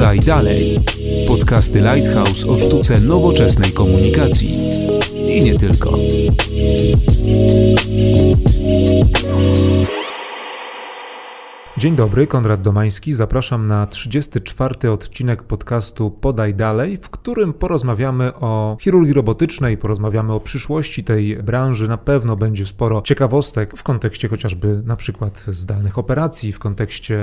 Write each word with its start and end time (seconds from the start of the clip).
Podaj 0.00 0.18
dalej. 0.24 0.80
Podcasty 1.28 1.80
Lighthouse 1.80 2.48
o 2.48 2.58
sztuce 2.58 3.00
nowoczesnej 3.00 3.72
komunikacji. 3.72 4.58
I 5.28 5.44
nie 5.44 5.58
tylko. 5.58 5.98
Dzień 11.80 11.96
dobry, 11.96 12.26
Konrad 12.26 12.62
Domański. 12.62 13.12
Zapraszam 13.12 13.66
na 13.66 13.86
34. 13.86 14.90
odcinek 14.90 15.42
podcastu 15.42 16.10
Podaj 16.10 16.54
Dalej, 16.54 16.96
w 16.96 17.10
którym 17.10 17.52
porozmawiamy 17.52 18.34
o 18.34 18.76
chirurgii 18.80 19.12
robotycznej, 19.12 19.78
porozmawiamy 19.78 20.32
o 20.32 20.40
przyszłości 20.40 21.04
tej 21.04 21.36
branży. 21.36 21.88
Na 21.88 21.96
pewno 21.96 22.36
będzie 22.36 22.66
sporo 22.66 23.02
ciekawostek 23.02 23.76
w 23.76 23.82
kontekście 23.82 24.28
chociażby 24.28 24.82
na 24.84 24.96
przykład 24.96 25.44
zdalnych 25.48 25.98
operacji, 25.98 26.52
w 26.52 26.58
kontekście 26.58 27.18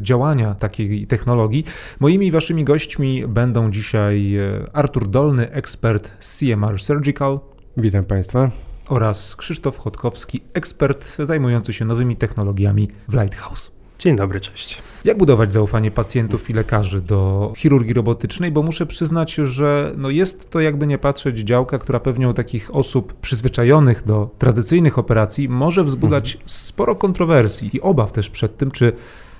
działania 0.00 0.54
takiej 0.54 1.06
technologii. 1.06 1.64
Moimi 2.00 2.26
i 2.26 2.32
waszymi 2.32 2.64
gośćmi 2.64 3.26
będą 3.26 3.70
dzisiaj 3.70 4.38
Artur 4.72 5.08
Dolny, 5.08 5.50
ekspert 5.50 6.18
CMR 6.20 6.82
Surgical. 6.82 7.40
Witam 7.76 8.04
Państwa 8.04 8.50
oraz 8.88 9.36
Krzysztof 9.36 9.78
Chodkowski, 9.78 10.40
ekspert 10.54 11.16
zajmujący 11.16 11.72
się 11.72 11.84
nowymi 11.84 12.16
technologiami 12.16 12.88
w 13.08 13.14
Lighthouse. 13.14 13.74
Dzień 14.04 14.16
dobry, 14.16 14.40
cześć. 14.40 14.82
Jak 15.04 15.18
budować 15.18 15.52
zaufanie 15.52 15.90
pacjentów 15.90 16.50
i 16.50 16.52
lekarzy 16.52 17.00
do 17.00 17.52
chirurgii 17.56 17.94
robotycznej? 17.94 18.50
Bo 18.50 18.62
muszę 18.62 18.86
przyznać, 18.86 19.34
że 19.34 19.92
no 19.96 20.10
jest 20.10 20.50
to 20.50 20.60
jakby 20.60 20.86
nie 20.86 20.98
patrzeć 20.98 21.38
działka, 21.38 21.78
która 21.78 22.00
pewnie 22.00 22.28
u 22.28 22.32
takich 22.32 22.74
osób 22.74 23.14
przyzwyczajonych 23.14 24.04
do 24.04 24.30
tradycyjnych 24.38 24.98
operacji 24.98 25.48
może 25.48 25.84
wzbudzać 25.84 26.32
mhm. 26.32 26.48
sporo 26.48 26.96
kontrowersji 26.96 27.70
i 27.76 27.80
obaw 27.80 28.12
też 28.12 28.30
przed 28.30 28.56
tym, 28.56 28.70
czy 28.70 28.92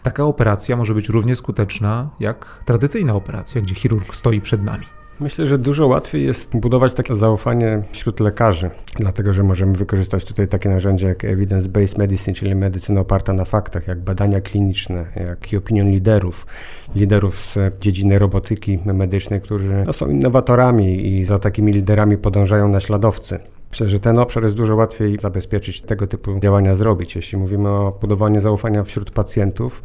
taka 0.02 0.24
operacja 0.24 0.76
może 0.76 0.94
być 0.94 1.08
równie 1.08 1.36
skuteczna 1.36 2.10
jak 2.20 2.62
tradycyjna 2.64 3.14
operacja, 3.14 3.60
gdzie 3.60 3.74
chirurg 3.74 4.14
stoi 4.14 4.40
przed 4.40 4.62
nami. 4.62 4.86
Myślę, 5.20 5.46
że 5.46 5.58
dużo 5.58 5.86
łatwiej 5.86 6.24
jest 6.24 6.56
budować 6.56 6.94
takie 6.94 7.14
zaufanie 7.14 7.82
wśród 7.92 8.20
lekarzy, 8.20 8.70
dlatego 8.96 9.34
że 9.34 9.42
możemy 9.42 9.72
wykorzystać 9.72 10.24
tutaj 10.24 10.48
takie 10.48 10.68
narzędzia 10.68 11.08
jak 11.08 11.24
evidence-based 11.24 11.98
medicine, 11.98 12.34
czyli 12.34 12.54
medycyna 12.54 13.00
oparta 13.00 13.32
na 13.32 13.44
faktach, 13.44 13.88
jak 13.88 14.00
badania 14.00 14.40
kliniczne, 14.40 15.04
jak 15.16 15.52
i 15.52 15.56
opinion 15.56 15.90
liderów, 15.90 16.46
liderów 16.94 17.36
z 17.36 17.58
dziedziny 17.80 18.18
robotyki 18.18 18.78
medycznej, 18.84 19.40
którzy 19.40 19.82
no, 19.86 19.92
są 19.92 20.10
innowatorami 20.10 21.06
i 21.06 21.24
za 21.24 21.38
takimi 21.38 21.72
liderami 21.72 22.16
podążają 22.16 22.68
naśladowcy. 22.68 23.38
Myślę, 23.70 23.88
że 23.88 24.00
ten 24.00 24.18
obszar 24.18 24.42
jest 24.42 24.54
dużo 24.54 24.76
łatwiej 24.76 25.18
zabezpieczyć, 25.20 25.82
tego 25.82 26.06
typu 26.06 26.40
działania 26.40 26.74
zrobić. 26.74 27.16
Jeśli 27.16 27.38
mówimy 27.38 27.68
o 27.68 27.98
budowaniu 28.00 28.40
zaufania 28.40 28.84
wśród 28.84 29.10
pacjentów, 29.10 29.82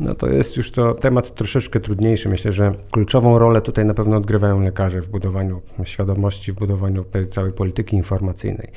no 0.00 0.14
to 0.14 0.26
jest 0.26 0.56
już 0.56 0.70
to 0.70 0.94
temat 0.94 1.34
troszeczkę 1.34 1.80
trudniejszy. 1.80 2.28
Myślę, 2.28 2.52
że 2.52 2.74
kluczową 2.90 3.38
rolę 3.38 3.60
tutaj 3.60 3.84
na 3.84 3.94
pewno 3.94 4.16
odgrywają 4.16 4.60
lekarze 4.60 5.00
w 5.00 5.08
budowaniu 5.08 5.60
świadomości, 5.84 6.52
w 6.52 6.54
budowaniu 6.54 7.04
tej 7.04 7.28
całej 7.28 7.52
polityki 7.52 7.96
informacyjnej. 7.96 8.68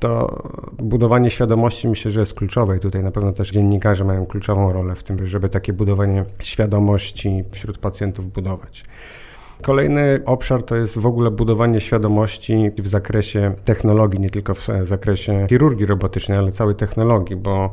To 0.00 0.42
budowanie 0.78 1.30
świadomości 1.30 1.88
myślę, 1.88 2.10
że 2.10 2.20
jest 2.20 2.34
kluczowe 2.34 2.76
i 2.76 2.80
tutaj 2.80 3.02
na 3.02 3.10
pewno 3.10 3.32
też 3.32 3.50
dziennikarze 3.50 4.04
mają 4.04 4.26
kluczową 4.26 4.72
rolę 4.72 4.94
w 4.94 5.02
tym, 5.02 5.26
żeby 5.26 5.48
takie 5.48 5.72
budowanie 5.72 6.24
świadomości 6.40 7.44
wśród 7.52 7.78
pacjentów 7.78 8.32
budować. 8.32 8.84
Kolejny 9.62 10.20
obszar 10.24 10.62
to 10.62 10.76
jest 10.76 10.98
w 10.98 11.06
ogóle 11.06 11.30
budowanie 11.30 11.80
świadomości 11.80 12.70
w 12.78 12.88
zakresie 12.88 13.54
technologii, 13.64 14.20
nie 14.20 14.30
tylko 14.30 14.54
w 14.54 14.66
zakresie 14.82 15.46
chirurgii 15.48 15.86
robotycznej, 15.86 16.38
ale 16.38 16.52
całej 16.52 16.74
technologii, 16.74 17.36
bo 17.36 17.70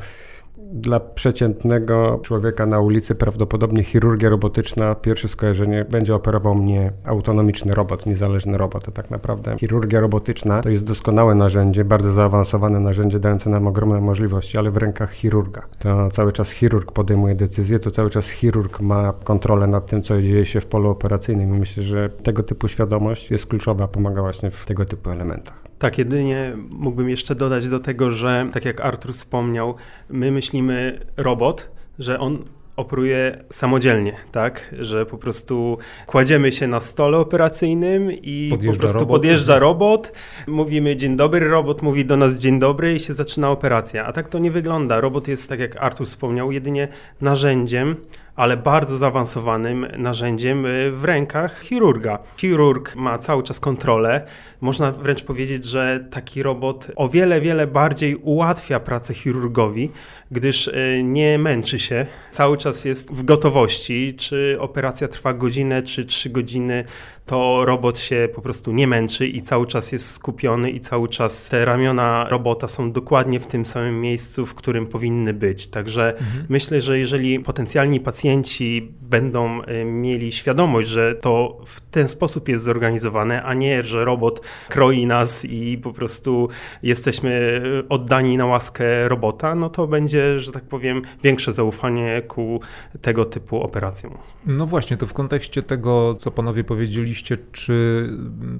dla 0.73 0.99
przeciętnego 0.99 2.19
człowieka 2.23 2.65
na 2.65 2.79
ulicy 2.79 3.15
prawdopodobnie 3.15 3.83
chirurgia 3.83 4.29
robotyczna, 4.29 4.95
pierwsze 4.95 5.27
skojarzenie 5.27 5.85
będzie 5.85 6.15
operował 6.15 6.55
mnie 6.55 6.91
autonomiczny 7.03 7.73
robot, 7.73 8.05
niezależny 8.05 8.57
robot. 8.57 8.89
A 8.89 8.91
tak 8.91 9.11
naprawdę 9.11 9.57
chirurgia 9.57 9.99
robotyczna 9.99 10.61
to 10.61 10.69
jest 10.69 10.83
doskonałe 10.83 11.35
narzędzie, 11.35 11.85
bardzo 11.85 12.11
zaawansowane 12.11 12.79
narzędzie, 12.79 13.19
dające 13.19 13.49
nam 13.49 13.67
ogromne 13.67 14.01
możliwości, 14.01 14.57
ale 14.57 14.71
w 14.71 14.77
rękach 14.77 15.11
chirurga. 15.11 15.61
To 15.79 16.11
cały 16.11 16.31
czas 16.31 16.51
chirurg 16.51 16.91
podejmuje 16.91 17.35
decyzje, 17.35 17.79
to 17.79 17.91
cały 17.91 18.09
czas 18.09 18.29
chirurg 18.29 18.79
ma 18.79 19.13
kontrolę 19.23 19.67
nad 19.67 19.85
tym, 19.85 20.03
co 20.03 20.21
dzieje 20.21 20.45
się 20.45 20.61
w 20.61 20.65
polu 20.65 20.89
operacyjnym. 20.89 21.55
I 21.55 21.59
myślę, 21.59 21.83
że 21.83 22.09
tego 22.09 22.43
typu 22.43 22.67
świadomość 22.67 23.31
jest 23.31 23.45
kluczowa, 23.45 23.87
pomaga 23.87 24.21
właśnie 24.21 24.51
w 24.51 24.65
tego 24.65 24.85
typu 24.85 25.09
elementach. 25.09 25.62
Tak, 25.79 25.97
jedynie 25.97 26.53
mógłbym 26.71 27.09
jeszcze 27.09 27.35
dodać 27.35 27.69
do 27.69 27.79
tego, 27.79 28.11
że 28.11 28.47
tak 28.53 28.65
jak 28.65 28.81
Artur 28.81 29.13
wspomniał, 29.13 29.75
my 30.09 30.31
myślimy 30.31 30.99
robot, 31.17 31.71
że 31.99 32.19
on 32.19 32.45
operuje 32.75 33.43
samodzielnie, 33.49 34.13
tak? 34.31 34.75
Że 34.79 35.05
po 35.05 35.17
prostu 35.17 35.77
kładziemy 36.05 36.51
się 36.51 36.67
na 36.67 36.79
stole 36.79 37.17
operacyjnym 37.17 38.11
i 38.11 38.47
podjeżdża 38.51 38.77
po 38.77 38.79
prostu 38.81 38.99
robot. 38.99 39.15
podjeżdża 39.15 39.59
robot, 39.59 40.11
mówimy 40.47 40.95
dzień 40.95 41.17
dobry, 41.17 41.49
robot 41.49 41.81
mówi 41.81 42.05
do 42.05 42.17
nas 42.17 42.37
dzień 42.37 42.59
dobry 42.59 42.95
i 42.95 42.99
się 42.99 43.13
zaczyna 43.13 43.49
operacja. 43.49 44.05
A 44.05 44.11
tak 44.11 44.27
to 44.27 44.39
nie 44.39 44.51
wygląda. 44.51 45.01
Robot 45.01 45.27
jest, 45.27 45.49
tak 45.49 45.59
jak 45.59 45.83
Artur 45.83 46.07
wspomniał, 46.07 46.51
jedynie 46.51 46.87
narzędziem, 47.21 47.95
ale 48.35 48.57
bardzo 48.57 48.97
zaawansowanym 48.97 49.87
narzędziem 49.97 50.65
y, 50.65 50.91
w 50.91 51.03
rękach 51.03 51.61
chirurga. 51.61 52.19
Chirurg 52.37 52.95
ma 52.95 53.17
cały 53.17 53.43
czas 53.43 53.59
kontrolę. 53.59 54.25
Można 54.61 54.91
wręcz 54.91 55.23
powiedzieć, 55.23 55.65
że 55.65 56.05
taki 56.11 56.43
robot 56.43 56.91
o 56.95 57.09
wiele, 57.09 57.41
wiele 57.41 57.67
bardziej 57.67 58.15
ułatwia 58.15 58.79
pracę 58.79 59.13
chirurgowi, 59.13 59.91
gdyż 60.31 60.67
y, 60.67 61.01
nie 61.03 61.37
męczy 61.37 61.79
się, 61.79 62.05
cały 62.31 62.57
czas 62.57 62.85
jest 62.85 63.13
w 63.13 63.23
gotowości. 63.23 64.15
Czy 64.17 64.57
operacja 64.59 65.07
trwa 65.07 65.33
godzinę, 65.33 65.83
czy 65.83 66.05
trzy 66.05 66.29
godziny, 66.29 66.85
to 67.25 67.65
robot 67.65 67.99
się 67.99 68.29
po 68.35 68.41
prostu 68.41 68.71
nie 68.71 68.87
męczy 68.87 69.27
i 69.27 69.41
cały 69.41 69.67
czas 69.67 69.91
jest 69.91 70.11
skupiony 70.11 70.71
i 70.71 70.79
cały 70.79 71.09
czas 71.09 71.49
te 71.49 71.65
ramiona 71.65 72.27
robota 72.29 72.67
są 72.67 72.91
dokładnie 72.91 73.39
w 73.39 73.47
tym 73.47 73.65
samym 73.65 74.01
miejscu, 74.01 74.45
w 74.45 74.55
którym 74.55 74.87
powinny 74.87 75.33
być. 75.33 75.67
Także 75.67 76.17
mhm. 76.17 76.45
myślę, 76.49 76.81
że 76.81 76.99
jeżeli 76.99 77.39
potencjalni 77.39 77.99
pacjenci 77.99 78.93
będą 79.01 79.61
y, 79.61 79.85
mieli 79.85 80.31
świadomość, 80.31 80.89
że 80.89 81.15
to 81.15 81.57
w 81.65 81.81
ten 81.81 82.07
sposób 82.07 82.49
jest 82.49 82.63
zorganizowane, 82.63 83.43
a 83.43 83.53
nie, 83.53 83.83
że 83.83 84.05
robot 84.05 84.41
kroi 84.69 85.05
nas 85.05 85.45
i 85.45 85.77
po 85.77 85.93
prostu 85.93 86.49
jesteśmy 86.83 87.61
y, 87.83 87.87
oddani 87.89 88.37
na 88.37 88.45
łaskę 88.45 89.09
robota, 89.09 89.55
no 89.55 89.69
to 89.69 89.87
będzie, 89.87 90.39
że 90.39 90.51
tak 90.51 90.63
powiem, 90.63 91.01
większe 91.23 91.51
zaufanie 91.51 92.21
ku 92.27 92.59
tego 93.01 93.25
typu 93.25 93.61
operacjom. 93.61 94.17
No 94.45 94.65
właśnie, 94.65 94.97
to 94.97 95.07
w 95.07 95.13
kontekście 95.13 95.63
tego, 95.63 96.15
co 96.15 96.31
panowie 96.31 96.63
powiedzieli, 96.63 97.12
czy 97.51 98.09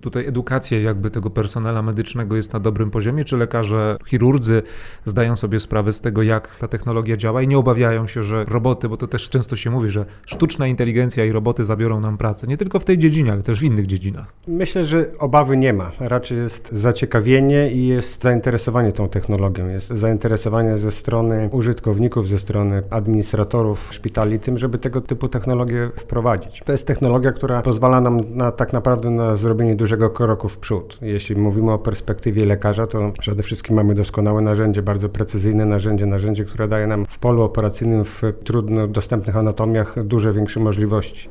tutaj 0.02 0.28
edukacja 0.28 0.80
jakby 0.80 1.09
tego 1.09 1.30
personela 1.30 1.81
medycznego 1.81 2.36
jest 2.36 2.53
na 2.53 2.59
dobrym 2.59 2.91
poziomie, 2.91 3.25
czy 3.25 3.38
lekarze, 3.38 3.97
chirurdzy 4.08 4.62
zdają 5.06 5.36
sobie 5.36 5.59
sprawę 5.59 5.94
z 5.94 6.02
tego, 6.02 6.24
jak 6.24 6.58
ta 6.58 6.68
technologia 6.68 7.18
działa 7.18 7.41
i 7.41 7.47
nie 7.47 7.58
obawiają 7.58 8.08
się, 8.08 8.24
że 8.24 8.46
roboty, 8.46 8.90
bo 8.90 8.97
to 8.97 9.08
też 9.08 9.30
często 9.30 9.56
się 9.56 9.69
mówi, 9.69 9.90
że 9.90 10.06
sztuczna 10.25 10.68
inteligencja 10.68 11.25
i 11.25 11.31
roboty 11.31 11.66
zabiorą 11.66 12.00
nam 12.00 12.18
pracę, 12.18 12.47
nie 12.47 12.58
tylko 12.58 12.80
w 12.80 12.86
tej 12.86 12.97
dziedzinie, 12.97 13.31
ale 13.31 13.41
też 13.41 13.59
w 13.59 13.64
innych 13.64 13.88
dziedzinach. 13.88 14.34
Myślę, 14.47 14.85
że 14.85 15.06
obawy 15.20 15.58
nie 15.58 15.74
ma. 15.74 15.91
Raczej 16.00 16.38
jest 16.38 16.72
zaciekawienie 16.72 17.72
i 17.72 17.88
jest 17.88 18.24
zainteresowanie 18.24 18.91
tą 18.91 19.09
technologią. 19.09 19.70
Jest 19.70 19.88
zainteresowanie 19.88 20.78
ze 20.78 20.91
strony 20.91 21.50
użytkowników, 21.52 22.28
ze 22.28 22.40
strony 22.40 22.84
administratorów 22.90 23.88
szpitali 23.91 24.40
tym, 24.40 24.58
żeby 24.58 24.78
tego 24.78 25.02
typu 25.02 25.28
technologię 25.28 25.90
wprowadzić. 25.96 26.62
To 26.66 26.72
jest 26.72 26.88
technologia, 26.88 27.31
która 27.31 27.62
pozwala 27.62 28.02
nam 28.02 28.22
na 28.30 28.42
na, 28.43 28.51
tak 28.51 28.73
naprawdę 28.73 29.09
na 29.09 29.35
zrobienie 29.35 29.75
dużego 29.75 30.09
kroku 30.09 30.49
w 30.49 30.57
przód. 30.57 30.97
Jeśli 31.01 31.35
mówimy 31.35 31.71
o 31.71 31.79
perspektywie 31.79 32.45
lekarza, 32.45 32.87
to 32.87 33.11
przede 33.19 33.43
wszystkim 33.43 33.75
mamy 33.75 33.95
doskonałe 33.95 34.41
narzędzie, 34.41 34.81
bardzo 34.81 35.09
precyzyjne 35.09 35.65
narzędzie, 35.65 36.05
narzędzie, 36.05 36.45
które 36.45 36.67
daje 36.67 36.87
nam 36.87 37.05
w 37.05 37.19
polu 37.19 37.41
operacyjnym, 37.41 38.05
w 38.05 38.21
trudno 38.43 38.87
dostępnych 38.87 39.37
anatomiach 39.37 40.03
duże 40.03 40.34
większe 40.34 40.59
możliwości. 40.59 41.29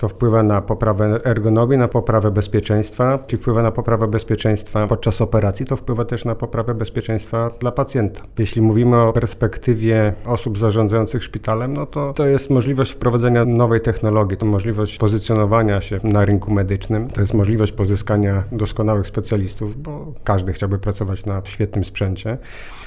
To 0.00 0.08
wpływa 0.08 0.42
na 0.42 0.60
poprawę 0.62 1.18
ergonomii, 1.24 1.78
na 1.78 1.88
poprawę 1.88 2.30
bezpieczeństwa. 2.30 3.18
Jeśli 3.22 3.38
wpływa 3.38 3.62
na 3.62 3.70
poprawę 3.70 4.08
bezpieczeństwa 4.08 4.86
podczas 4.86 5.20
operacji, 5.20 5.66
to 5.66 5.76
wpływa 5.76 6.04
też 6.04 6.24
na 6.24 6.34
poprawę 6.34 6.74
bezpieczeństwa 6.74 7.50
dla 7.60 7.72
pacjenta. 7.72 8.20
Jeśli 8.38 8.62
mówimy 8.62 8.96
o 8.96 9.12
perspektywie 9.12 10.12
osób 10.26 10.58
zarządzających 10.58 11.24
szpitalem, 11.24 11.74
no 11.74 11.86
to 11.86 12.12
to 12.12 12.26
jest 12.26 12.50
możliwość 12.50 12.92
wprowadzenia 12.92 13.44
nowej 13.44 13.80
technologii, 13.80 14.36
to 14.36 14.46
możliwość 14.46 14.98
pozycjonowania 14.98 15.80
się 15.80 16.00
na 16.02 16.24
rynku 16.24 16.52
medycznym, 16.52 17.08
to 17.10 17.20
jest 17.20 17.34
możliwość 17.34 17.72
pozyskania 17.72 18.44
doskonałych 18.52 19.06
specjalistów, 19.06 19.82
bo 19.82 20.12
każdy 20.24 20.52
chciałby 20.52 20.78
pracować 20.78 21.26
na 21.26 21.42
świetnym 21.44 21.84
sprzęcie. 21.84 22.38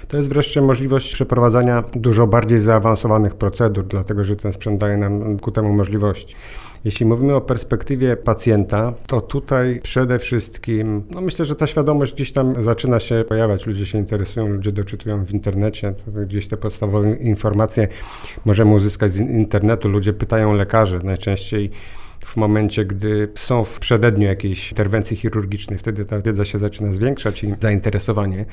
To 0.08 0.18
jest 0.18 0.30
wreszcie 0.30 0.62
możliwość 0.62 1.14
przeprowadzania 1.14 1.84
dużo 1.96 2.28
bardziej 2.28 2.60
zaawansowanych 2.60 3.36
procedur, 3.36 3.86
dlatego 3.86 4.24
że 4.24 4.36
ten 4.36 4.54
sprzęt 4.54 4.80
daje 4.80 4.98
nam 4.98 5.40
ku 5.40 5.52
temu 5.52 5.74
możliwości. 5.74 6.36
Jeśli 6.86 7.06
mówimy 7.06 7.36
o 7.36 7.42
perspektywie 7.42 8.18
pacjenta, 8.18 8.94
to 9.08 9.22
tutaj 9.22 9.80
przede 9.84 10.20
wszystkim, 10.20 11.04
no 11.12 11.22
myślę, 11.22 11.46
że 11.46 11.56
ta 11.56 11.68
świadomość 11.68 12.14
gdzieś 12.14 12.32
tam 12.32 12.64
zaczyna 12.64 13.00
się 13.00 13.26
pojawiać. 13.28 13.68
Ludzie 13.68 13.86
się 13.86 13.98
interesują, 13.98 14.48
ludzie 14.48 14.72
doczytują 14.72 15.26
w 15.26 15.32
internecie, 15.32 15.94
gdzieś 16.26 16.48
te 16.48 16.58
podstawowe 16.58 17.16
informacje 17.16 17.88
możemy 18.46 18.74
uzyskać 18.74 19.12
z 19.12 19.20
internetu. 19.20 19.90
Ludzie 19.90 20.14
pytają 20.14 20.54
lekarzy 20.54 21.00
najczęściej 21.04 21.72
w 22.28 22.38
momencie, 22.38 22.86
gdy 22.86 23.28
są 23.36 23.66
w 23.66 23.80
przededniu 23.80 24.28
jakiejś 24.28 24.72
interwencji 24.72 25.18
chirurgicznej. 25.18 25.80
Wtedy 25.80 26.06
ta 26.06 26.22
wiedza 26.22 26.46
się 26.46 26.60
zaczyna 26.60 26.94
zwiększać 26.94 27.44
i 27.44 27.54
zainteresowanie. 27.60 28.46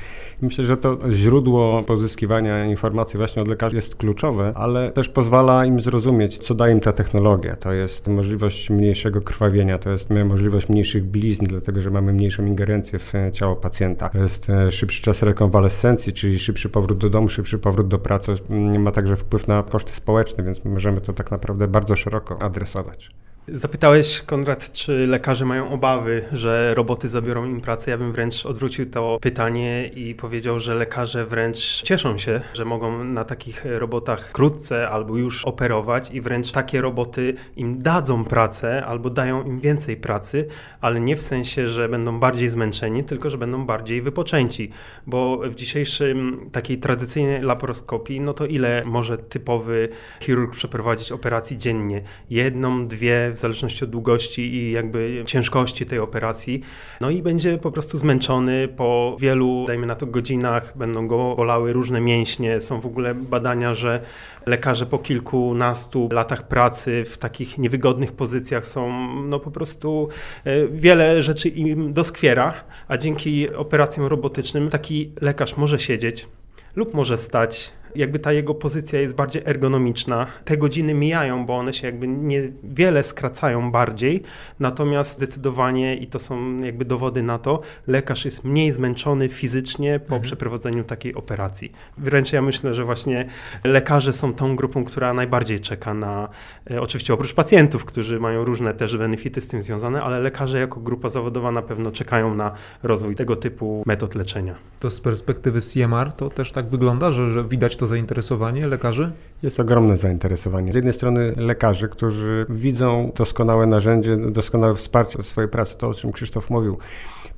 Myślę, 0.43 0.65
że 0.65 0.77
to 0.77 0.99
źródło 1.13 1.83
pozyskiwania 1.83 2.65
informacji 2.65 3.17
właśnie 3.17 3.43
od 3.43 3.49
lekarzy 3.49 3.77
jest 3.77 3.97
kluczowe, 3.97 4.53
ale 4.55 4.91
też 4.91 5.09
pozwala 5.09 5.67
im 5.67 5.81
zrozumieć, 5.81 6.39
co 6.39 6.55
daje 6.55 6.73
im 6.73 6.81
ta 6.81 6.93
technologia. 6.93 7.57
To 7.57 7.73
jest 7.73 8.09
możliwość 8.09 8.71
mniejszego 8.71 9.21
krwawienia, 9.21 9.79
to 9.79 9.91
jest 9.91 10.11
możliwość 10.11 10.69
mniejszych 10.69 11.05
blizn, 11.05 11.45
dlatego 11.45 11.81
że 11.81 11.91
mamy 11.91 12.13
mniejszą 12.13 12.47
ingerencję 12.47 12.99
w 12.99 13.13
ciało 13.33 13.57
pacjenta. 13.57 14.09
To 14.09 14.19
jest 14.19 14.51
e, 14.51 14.71
szybszy 14.71 15.03
czas 15.03 15.23
rekonwalescencji, 15.23 16.13
czyli 16.13 16.39
szybszy 16.39 16.69
powrót 16.69 16.99
do 16.99 17.11
domu, 17.11 17.29
szybszy 17.29 17.59
powrót 17.59 17.89
do 17.89 17.99
pracy. 17.99 18.35
Ma 18.79 18.93
także 18.93 19.17
wpływ 19.17 19.49
na 19.49 19.63
koszty 19.63 19.93
społeczne, 19.93 20.45
więc 20.45 20.65
możemy 20.65 21.01
to 21.01 21.13
tak 21.13 21.31
naprawdę 21.31 21.69
bardzo 21.69 21.97
szeroko 21.97 22.43
adresować. 22.43 23.11
Zapytałeś, 23.49 24.23
Konrad, 24.23 24.73
czy 24.73 25.07
lekarze 25.07 25.45
mają 25.45 25.71
obawy, 25.71 26.25
że 26.33 26.75
roboty 26.75 27.09
zabiorą 27.09 27.45
im 27.45 27.61
pracę. 27.61 27.91
Ja 27.91 27.99
bym 27.99 28.13
wręcz 28.13 28.47
odwrócił 28.47 28.91
to 28.91 29.19
pytanie 29.21 29.91
i 29.95 30.15
powiedział, 30.15 30.61
że 30.61 30.75
lekarze 30.75 31.27
wręcz 31.27 31.83
cieszą 31.83 32.19
się, 32.19 32.41
że 32.55 32.65
mogą 32.65 33.05
na 33.05 33.25
takich 33.25 33.65
robotach 33.65 34.29
wkrótce 34.29 34.89
albo 34.89 35.17
już 35.17 35.45
operować 35.45 36.11
i 36.11 36.21
wręcz 36.21 36.53
takie 36.53 36.81
roboty 36.81 37.35
im 37.57 37.83
dadzą 37.83 38.25
pracę 38.25 38.87
albo 38.87 39.11
dają 39.11 39.43
im 39.43 39.61
więcej 39.61 39.97
pracy, 39.97 40.49
ale 40.81 41.01
nie 41.01 41.17
w 41.17 41.23
sensie, 41.23 41.69
że 41.69 41.89
będą 41.89 42.21
bardziej 42.21 42.49
zmęczeni, 42.49 43.05
tylko 43.05 43.31
że 43.31 43.39
będą 43.39 43.67
bardziej 43.67 44.03
wypoczęci, 44.03 44.71
bo 45.07 45.39
w 45.39 45.55
dzisiejszym 45.55 46.49
takiej 46.53 46.79
tradycyjnej 46.79 47.43
laparoskopii, 47.43 48.21
no 48.21 48.35
to 48.35 48.47
ile 48.47 48.83
może 48.87 49.19
typowy 49.19 49.89
chirurg 50.21 50.55
przeprowadzić 50.55 51.13
operacji 51.13 51.59
dziennie? 51.59 52.03
Jedną, 52.31 52.89
dwie, 52.89 53.34
w 53.35 53.39
zależności 53.39 53.85
od 53.85 53.91
długości 53.91 54.55
i 54.55 54.73
jakby 54.73 55.23
ciężkości 55.27 55.87
tej 55.87 55.99
operacji. 55.99 56.61
No 57.01 57.11
i 57.11 57.23
będzie 57.23 57.59
po 57.59 57.71
prostu 57.71 57.99
zmęczony 57.99 58.69
po 58.69 59.17
wielu, 59.21 59.65
dajmy 59.67 59.87
na 59.87 59.95
to, 59.95 60.07
godzinach, 60.07 60.79
będą 60.79 61.09
go 61.09 61.35
bolały 61.37 61.73
różne 61.73 62.01
mięśnie. 62.01 62.61
Są 62.61 62.81
w 62.81 62.87
ogóle 62.87 63.15
badania, 63.15 63.75
że 63.75 64.01
lekarze 64.47 64.87
po 64.87 64.99
kilkunastu 64.99 66.09
latach 66.13 66.49
pracy 66.49 67.05
w 67.05 67.19
takich 67.19 67.59
niewygodnych 67.59 68.13
pozycjach 68.13 68.67
są, 68.67 68.93
no 69.23 69.41
po 69.41 69.51
prostu 69.51 70.09
e, 70.45 70.69
wiele 70.69 71.23
rzeczy 71.23 71.49
im 71.49 71.93
doskwiera, 71.93 72.55
a 72.89 72.97
dzięki 72.97 73.55
operacjom 73.55 74.07
robotycznym 74.07 74.69
taki 74.69 75.13
lekarz 75.21 75.57
może 75.57 75.79
siedzieć 75.79 76.29
lub 76.77 76.95
może 76.95 77.19
stać, 77.19 77.73
jakby 77.95 78.19
ta 78.19 78.33
jego 78.33 78.55
pozycja 78.55 79.01
jest 79.01 79.15
bardziej 79.15 79.43
ergonomiczna. 79.47 80.27
Te 80.45 80.57
godziny 80.57 80.95
mijają, 80.95 81.47
bo 81.47 81.57
one 81.57 81.73
się 81.73 81.87
jakby 81.87 82.09
niewiele 82.09 83.05
skracają 83.05 83.71
bardziej, 83.71 84.23
natomiast 84.61 85.17
zdecydowanie, 85.17 85.97
i 85.97 86.07
to 86.07 86.19
są 86.19 86.57
jakby 86.57 86.85
dowody 86.85 87.23
na 87.23 87.39
to, 87.39 87.61
lekarz 87.87 88.25
jest 88.25 88.45
mniej 88.45 88.73
zmęczony 88.73 89.29
fizycznie 89.29 89.99
po 89.99 90.05
mhm. 90.05 90.23
przeprowadzeniu 90.23 90.85
takiej 90.85 91.15
operacji. 91.15 91.73
Wręcz 91.99 92.33
ja 92.33 92.43
myślę, 92.43 92.75
że 92.75 92.85
właśnie 92.85 93.27
lekarze 93.65 94.13
są 94.13 94.35
tą 94.35 94.57
grupą, 94.57 94.85
która 94.85 95.15
najbardziej 95.15 95.61
czeka 95.61 95.95
na, 95.95 96.29
e, 96.71 96.81
oczywiście 96.81 97.15
oprócz 97.15 97.35
pacjentów, 97.35 97.85
którzy 97.85 98.21
mają 98.21 98.45
różne 98.45 98.75
też 98.75 98.97
benefity 98.97 99.41
z 99.41 99.49
tym 99.49 99.63
związane, 99.63 100.03
ale 100.03 100.21
lekarze 100.21 100.59
jako 100.59 100.81
grupa 100.81 101.09
zawodowa 101.09 101.53
na 101.53 101.63
pewno 101.63 101.91
czekają 101.91 102.35
na 102.35 102.53
rozwój 102.83 103.15
tego 103.15 103.37
typu 103.37 103.83
metod 103.87 104.15
leczenia. 104.15 104.55
To 104.81 104.91
z 104.91 105.01
perspektywy 105.01 105.61
CMR 105.61 106.13
to 106.13 106.31
też 106.31 106.53
tak 106.53 106.69
wygląda, 106.69 107.13
że, 107.13 107.31
że 107.31 107.45
widać 107.45 107.77
to 107.77 107.84
to 107.85 107.89
zainteresowanie 107.89 108.67
lekarzy? 108.67 109.13
Jest 109.43 109.61
ogromne 109.61 109.97
zainteresowanie. 109.97 110.73
Z 110.73 110.75
jednej 110.75 110.95
strony 110.95 111.33
lekarzy, 111.37 111.89
którzy 111.89 112.47
widzą 112.49 113.13
doskonałe 113.17 113.67
narzędzie, 113.67 114.17
doskonałe 114.17 114.75
wsparcie 114.75 115.23
w 115.23 115.27
swojej 115.27 115.51
pracy, 115.51 115.75
to 115.79 115.89
o 115.89 115.95
czym 115.95 116.13
Krzysztof 116.13 116.51
mówił. 116.51 116.79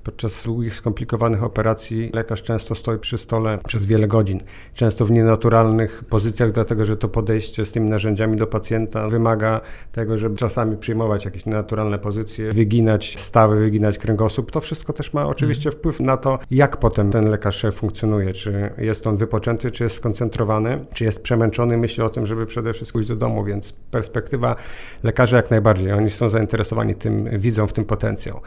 Podczas 0.07 0.45
długich, 0.45 0.75
skomplikowanych 0.75 1.43
operacji 1.43 2.11
lekarz 2.15 2.43
często 2.43 2.75
stoi 2.75 2.99
przy 2.99 3.19
stole 3.19 3.59
przez 3.67 3.87
wiele 3.87 4.09
godzin, 4.09 4.41
często 4.75 5.07
w 5.07 5.11
nienaturalnych 5.11 6.05
pozycjach, 6.05 6.53
dlatego 6.53 6.85
że 6.85 6.97
to 6.97 7.09
podejście 7.09 7.65
z 7.65 7.73
tymi 7.73 7.91
narzędziami 7.91 8.37
do 8.37 8.47
pacjenta 8.47 9.09
wymaga 9.09 9.61
tego, 9.93 10.19
żeby 10.19 10.37
czasami 10.37 10.77
przyjmować 10.77 11.25
jakieś 11.25 11.47
nienaturalne 11.47 11.99
pozycje, 11.99 12.53
wyginać 12.53 13.19
stawy, 13.19 13.61
wyginać 13.61 13.99
kręgosłup. 13.99 14.51
To 14.51 14.61
wszystko 14.61 14.93
też 14.93 15.13
ma 15.15 15.27
oczywiście 15.27 15.69
mhm. 15.69 15.81
wpływ 15.81 16.01
na 16.01 16.17
to, 16.17 16.39
jak 16.51 16.77
potem 16.77 17.11
ten 17.11 17.31
lekarz 17.31 17.67
funkcjonuje. 17.73 18.33
Czy 18.33 18.71
jest 18.79 19.07
on 19.07 19.17
wypoczęty, 19.17 19.71
czy 19.71 19.85
jest 19.85 19.97
skoncentrowany, 19.97 20.85
czy 20.93 21.05
jest 21.05 21.23
przemęczony, 21.23 21.77
myśli 21.77 22.03
o 22.03 22.09
tym, 22.09 22.27
żeby 22.27 22.47
przede 22.47 22.73
wszystkim 22.73 22.99
pójść 22.99 23.09
do 23.09 23.17
domu, 23.17 23.45
więc 23.45 23.73
perspektywa 23.73 24.57
lekarzy 25.03 25.37
jak 25.37 25.51
najbardziej. 25.51 25.93
Oni 25.93 26.11
są 26.11 26.29
zainteresowani 26.29 26.95
tym, 26.95 27.29
widzą 27.39 27.67
w 27.67 27.73
tym 27.73 27.85
potencjał. 27.85 28.41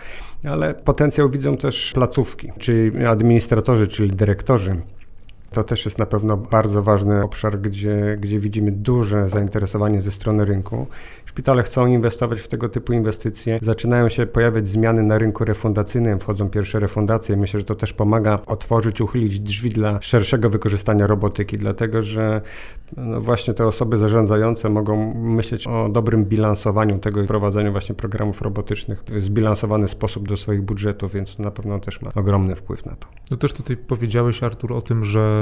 Ale 0.44 0.74
potencjał 0.74 1.30
widzą 1.30 1.49
też 1.58 1.92
placówki, 1.94 2.52
czyli 2.60 3.06
administratorzy, 3.06 3.88
czyli 3.88 4.10
dyrektorzy. 4.12 4.82
To 5.52 5.64
też 5.64 5.86
jest 5.86 5.98
na 5.98 6.06
pewno 6.06 6.38
bardzo 6.38 6.84
ważny 6.84 7.24
obszar, 7.24 7.62
gdzie, 7.62 8.18
gdzie 8.20 8.40
widzimy 8.40 8.72
duże 8.72 9.30
zainteresowanie 9.30 10.02
ze 10.02 10.12
strony 10.12 10.46
rynku. 10.46 10.88
Szpitale 11.26 11.64
chcą 11.64 11.88
inwestować 11.88 12.42
w 12.42 12.48
tego 12.48 12.70
typu 12.70 12.94
inwestycje. 12.94 13.60
Zaczynają 13.62 14.10
się 14.10 14.26
pojawiać 14.26 14.68
zmiany 14.68 15.04
na 15.04 15.18
rynku 15.18 15.46
refundacyjnym, 15.46 16.20
wchodzą 16.20 16.50
pierwsze 16.50 16.80
refundacje. 16.80 17.38
Myślę, 17.38 17.60
że 17.60 17.66
to 17.66 17.76
też 17.76 17.94
pomaga 17.94 18.40
otworzyć, 18.46 19.02
uchylić 19.02 19.40
drzwi 19.40 19.70
dla 19.70 20.02
szerszego 20.02 20.50
wykorzystania 20.50 21.08
robotyki, 21.08 21.58
dlatego 21.58 22.04
że 22.04 22.42
no 22.98 23.22
właśnie 23.22 23.54
te 23.54 23.68
osoby 23.68 23.98
zarządzające 23.98 24.70
mogą 24.70 25.14
myśleć 25.14 25.68
o 25.68 25.90
dobrym 25.90 26.26
bilansowaniu 26.26 27.00
tego 27.00 27.22
i 27.22 27.28
prowadzeniu 27.28 27.72
właśnie 27.72 27.96
programów 27.96 28.42
robotycznych 28.42 29.04
w 29.08 29.24
zbilansowany 29.24 29.88
sposób 29.88 30.28
do 30.28 30.38
swoich 30.38 30.62
budżetów, 30.62 31.14
więc 31.14 31.40
na 31.40 31.52
pewno 31.52 31.80
też 31.80 32.02
ma 32.02 32.12
ogromny 32.16 32.56
wpływ 32.56 32.86
na 32.86 32.96
to. 32.96 33.08
No 33.32 33.38
też 33.38 33.54
tutaj 33.54 33.78
powiedziałeś, 33.78 34.44
Artur, 34.44 34.74
o 34.74 34.82
tym, 34.82 35.06
że 35.06 35.39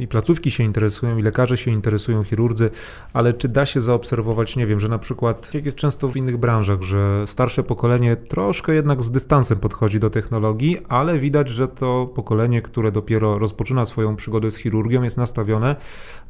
i 0.00 0.08
placówki 0.08 0.50
się 0.50 0.64
interesują, 0.64 1.18
i 1.18 1.22
lekarze 1.22 1.56
się 1.56 1.70
interesują, 1.70 2.24
chirurdzy, 2.24 2.70
ale 3.12 3.34
czy 3.34 3.48
da 3.48 3.66
się 3.66 3.80
zaobserwować, 3.80 4.56
nie 4.56 4.66
wiem, 4.66 4.80
że 4.80 4.88
na 4.88 4.98
przykład, 4.98 5.54
jak 5.54 5.66
jest 5.66 5.78
często 5.78 6.08
w 6.08 6.16
innych 6.16 6.36
branżach, 6.36 6.82
że 6.82 7.24
starsze 7.26 7.62
pokolenie 7.62 8.16
troszkę 8.16 8.74
jednak 8.74 9.02
z 9.02 9.10
dystansem 9.10 9.58
podchodzi 9.58 10.00
do 10.00 10.10
technologii, 10.10 10.78
ale 10.88 11.18
widać, 11.18 11.48
że 11.48 11.68
to 11.68 12.10
pokolenie, 12.14 12.62
które 12.62 12.92
dopiero 12.92 13.38
rozpoczyna 13.38 13.86
swoją 13.86 14.16
przygodę 14.16 14.50
z 14.50 14.56
chirurgią, 14.56 15.02
jest 15.02 15.16
nastawione 15.16 15.76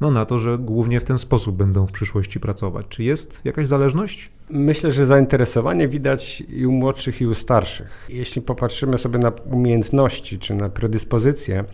no, 0.00 0.10
na 0.10 0.24
to, 0.24 0.38
że 0.38 0.58
głównie 0.58 1.00
w 1.00 1.04
ten 1.04 1.18
sposób 1.18 1.56
będą 1.56 1.86
w 1.86 1.92
przyszłości 1.92 2.40
pracować. 2.40 2.86
Czy 2.88 3.02
jest 3.02 3.40
jakaś 3.44 3.68
zależność? 3.68 4.30
Myślę, 4.50 4.92
że 4.92 5.06
zainteresowanie 5.06 5.88
widać 5.88 6.40
i 6.48 6.66
u 6.66 6.72
młodszych, 6.72 7.20
i 7.20 7.26
u 7.26 7.34
starszych. 7.34 8.06
Jeśli 8.08 8.42
popatrzymy 8.42 8.98
sobie 8.98 9.18
na 9.18 9.32
umiejętności 9.50 10.38
czy 10.38 10.54
na 10.54 10.68
predyspozycje, 10.68 11.64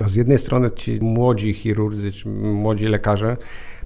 to 0.00 0.08
z 0.08 0.14
jednej 0.14 0.38
strony 0.38 0.70
ci 0.70 0.98
młodzi 1.00 1.54
chirurdzy, 1.54 2.12
czy 2.12 2.28
młodzi 2.28 2.86
lekarze 2.86 3.36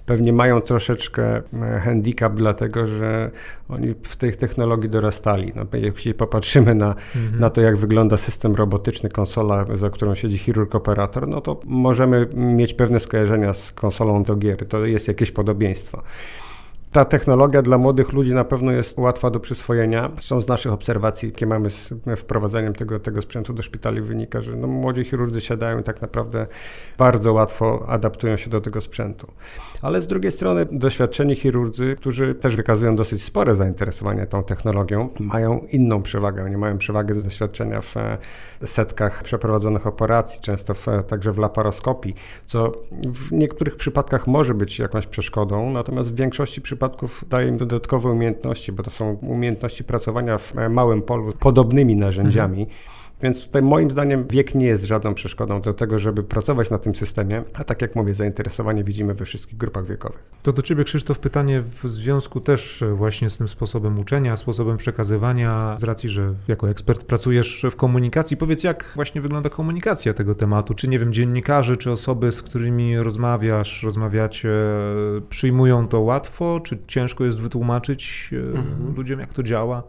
pewnie 0.05 0.33
mają 0.33 0.61
troszeczkę 0.61 1.37
e, 1.37 1.79
handicap, 1.79 2.33
dlatego 2.33 2.87
że 2.87 3.31
oni 3.69 3.93
w 4.03 4.15
tej 4.15 4.35
technologii 4.35 4.89
dorastali. 4.89 5.51
No, 5.55 5.65
jeśli 5.73 6.13
popatrzymy 6.13 6.75
na, 6.75 6.95
mhm. 7.15 7.39
na 7.39 7.49
to, 7.49 7.61
jak 7.61 7.77
wygląda 7.77 8.17
system 8.17 8.55
robotyczny, 8.55 9.09
konsola, 9.09 9.65
za 9.75 9.89
którą 9.89 10.15
siedzi 10.15 10.37
chirurg-operator, 10.37 11.27
no 11.27 11.41
to 11.41 11.59
możemy 11.65 12.27
mieć 12.33 12.73
pewne 12.73 12.99
skojarzenia 12.99 13.53
z 13.53 13.71
konsolą 13.71 14.23
do 14.23 14.35
gier. 14.35 14.67
To 14.67 14.85
jest 14.85 15.07
jakieś 15.07 15.31
podobieństwo. 15.31 16.01
Ta 16.95 17.05
technologia 17.05 17.61
dla 17.61 17.77
młodych 17.77 18.13
ludzi 18.13 18.33
na 18.33 18.43
pewno 18.43 18.71
jest 18.71 18.97
łatwa 18.97 19.29
do 19.29 19.39
przyswojenia. 19.39 20.11
Są 20.19 20.41
z 20.41 20.47
naszych 20.47 20.73
obserwacji, 20.73 21.29
jakie 21.29 21.45
mamy 21.45 21.69
z 21.69 21.93
wprowadzaniem 22.17 22.73
tego, 22.73 22.99
tego 22.99 23.21
sprzętu 23.21 23.53
do 23.53 23.61
szpitali, 23.61 24.01
wynika, 24.01 24.41
że 24.41 24.55
no, 24.55 24.67
młodzi 24.67 25.03
chirurdzy 25.03 25.41
siadają 25.41 25.79
i 25.79 25.83
tak 25.83 26.01
naprawdę 26.01 26.47
bardzo 26.97 27.33
łatwo 27.33 27.85
adaptują 27.87 28.37
się 28.37 28.49
do 28.49 28.61
tego 28.61 28.81
sprzętu. 28.81 29.27
Ale 29.81 30.01
z 30.01 30.07
drugiej 30.07 30.31
strony 30.31 30.65
doświadczeni 30.71 31.35
chirurdzy, 31.35 31.95
którzy 31.95 32.35
też 32.35 32.55
wykazują 32.55 32.95
dosyć 32.95 33.23
spore 33.23 33.55
zainteresowanie 33.55 34.25
tą 34.27 34.43
technologią, 34.43 35.09
mają 35.19 35.65
inną 35.71 36.01
przewagę. 36.01 36.43
Oni 36.43 36.57
mają 36.57 36.77
przewagę 36.77 37.15
doświadczenia 37.15 37.81
w 37.81 37.97
e, 37.97 38.17
setkach 38.65 39.23
przeprowadzonych 39.23 39.87
operacji, 39.87 40.41
często 40.41 40.73
w, 40.73 40.85
także 41.07 41.33
w 41.33 41.37
laparoskopii, 41.37 42.15
co 42.45 42.71
w 42.91 43.31
niektórych 43.31 43.75
przypadkach 43.75 44.27
może 44.27 44.53
być 44.53 44.79
jakąś 44.79 45.07
przeszkodą, 45.07 45.69
natomiast 45.69 46.11
w 46.11 46.15
większości 46.15 46.61
przypadków 46.61 46.84
przypadków 46.89 47.25
daje 47.29 47.47
im 47.47 47.57
dodatkowe 47.57 48.11
umiejętności, 48.11 48.71
bo 48.71 48.83
to 48.83 48.91
są 48.91 49.13
umiejętności 49.21 49.83
pracowania 49.83 50.37
w 50.37 50.53
małym 50.69 51.01
polu 51.01 51.33
podobnymi 51.39 51.95
narzędziami. 51.95 52.61
Mhm 52.61 53.04
Więc 53.25 53.45
tutaj 53.45 53.61
moim 53.61 53.91
zdaniem 53.91 54.27
wiek 54.27 54.55
nie 54.55 54.65
jest 54.65 54.85
żadną 54.85 55.13
przeszkodą 55.13 55.61
do 55.61 55.73
tego, 55.73 55.99
żeby 55.99 56.23
pracować 56.23 56.69
na 56.69 56.77
tym 56.77 56.95
systemie, 56.95 57.43
a 57.53 57.63
tak 57.63 57.81
jak 57.81 57.95
mówię, 57.95 58.15
zainteresowanie 58.15 58.83
widzimy 58.83 59.13
we 59.13 59.25
wszystkich 59.25 59.57
grupach 59.57 59.85
wiekowych. 59.85 60.23
To 60.41 60.53
do 60.53 60.61
Ciebie 60.61 60.83
Krzysztof 60.83 61.19
pytanie 61.19 61.61
w 61.61 61.89
związku 61.89 62.39
też 62.39 62.83
właśnie 62.93 63.29
z 63.29 63.37
tym 63.37 63.47
sposobem 63.47 63.99
uczenia, 63.99 64.37
sposobem 64.37 64.77
przekazywania, 64.77 65.75
z 65.79 65.83
racji, 65.83 66.09
że 66.09 66.33
jako 66.47 66.69
ekspert 66.69 67.03
pracujesz 67.03 67.65
w 67.71 67.75
komunikacji. 67.75 68.37
Powiedz, 68.37 68.63
jak 68.63 68.91
właśnie 68.95 69.21
wygląda 69.21 69.49
komunikacja 69.49 70.13
tego 70.13 70.35
tematu? 70.35 70.73
Czy 70.73 70.87
nie 70.87 70.99
wiem, 70.99 71.13
dziennikarze, 71.13 71.77
czy 71.77 71.91
osoby, 71.91 72.31
z 72.31 72.41
którymi 72.41 72.97
rozmawiasz, 72.97 73.83
rozmawiacie, 73.83 74.49
przyjmują 75.29 75.87
to 75.87 76.01
łatwo, 76.01 76.59
czy 76.59 76.77
ciężko 76.87 77.25
jest 77.25 77.39
wytłumaczyć 77.39 78.29
e, 78.33 78.57
mhm. 78.57 78.95
ludziom, 78.95 79.19
jak 79.19 79.33
to 79.33 79.43
działa? 79.43 79.83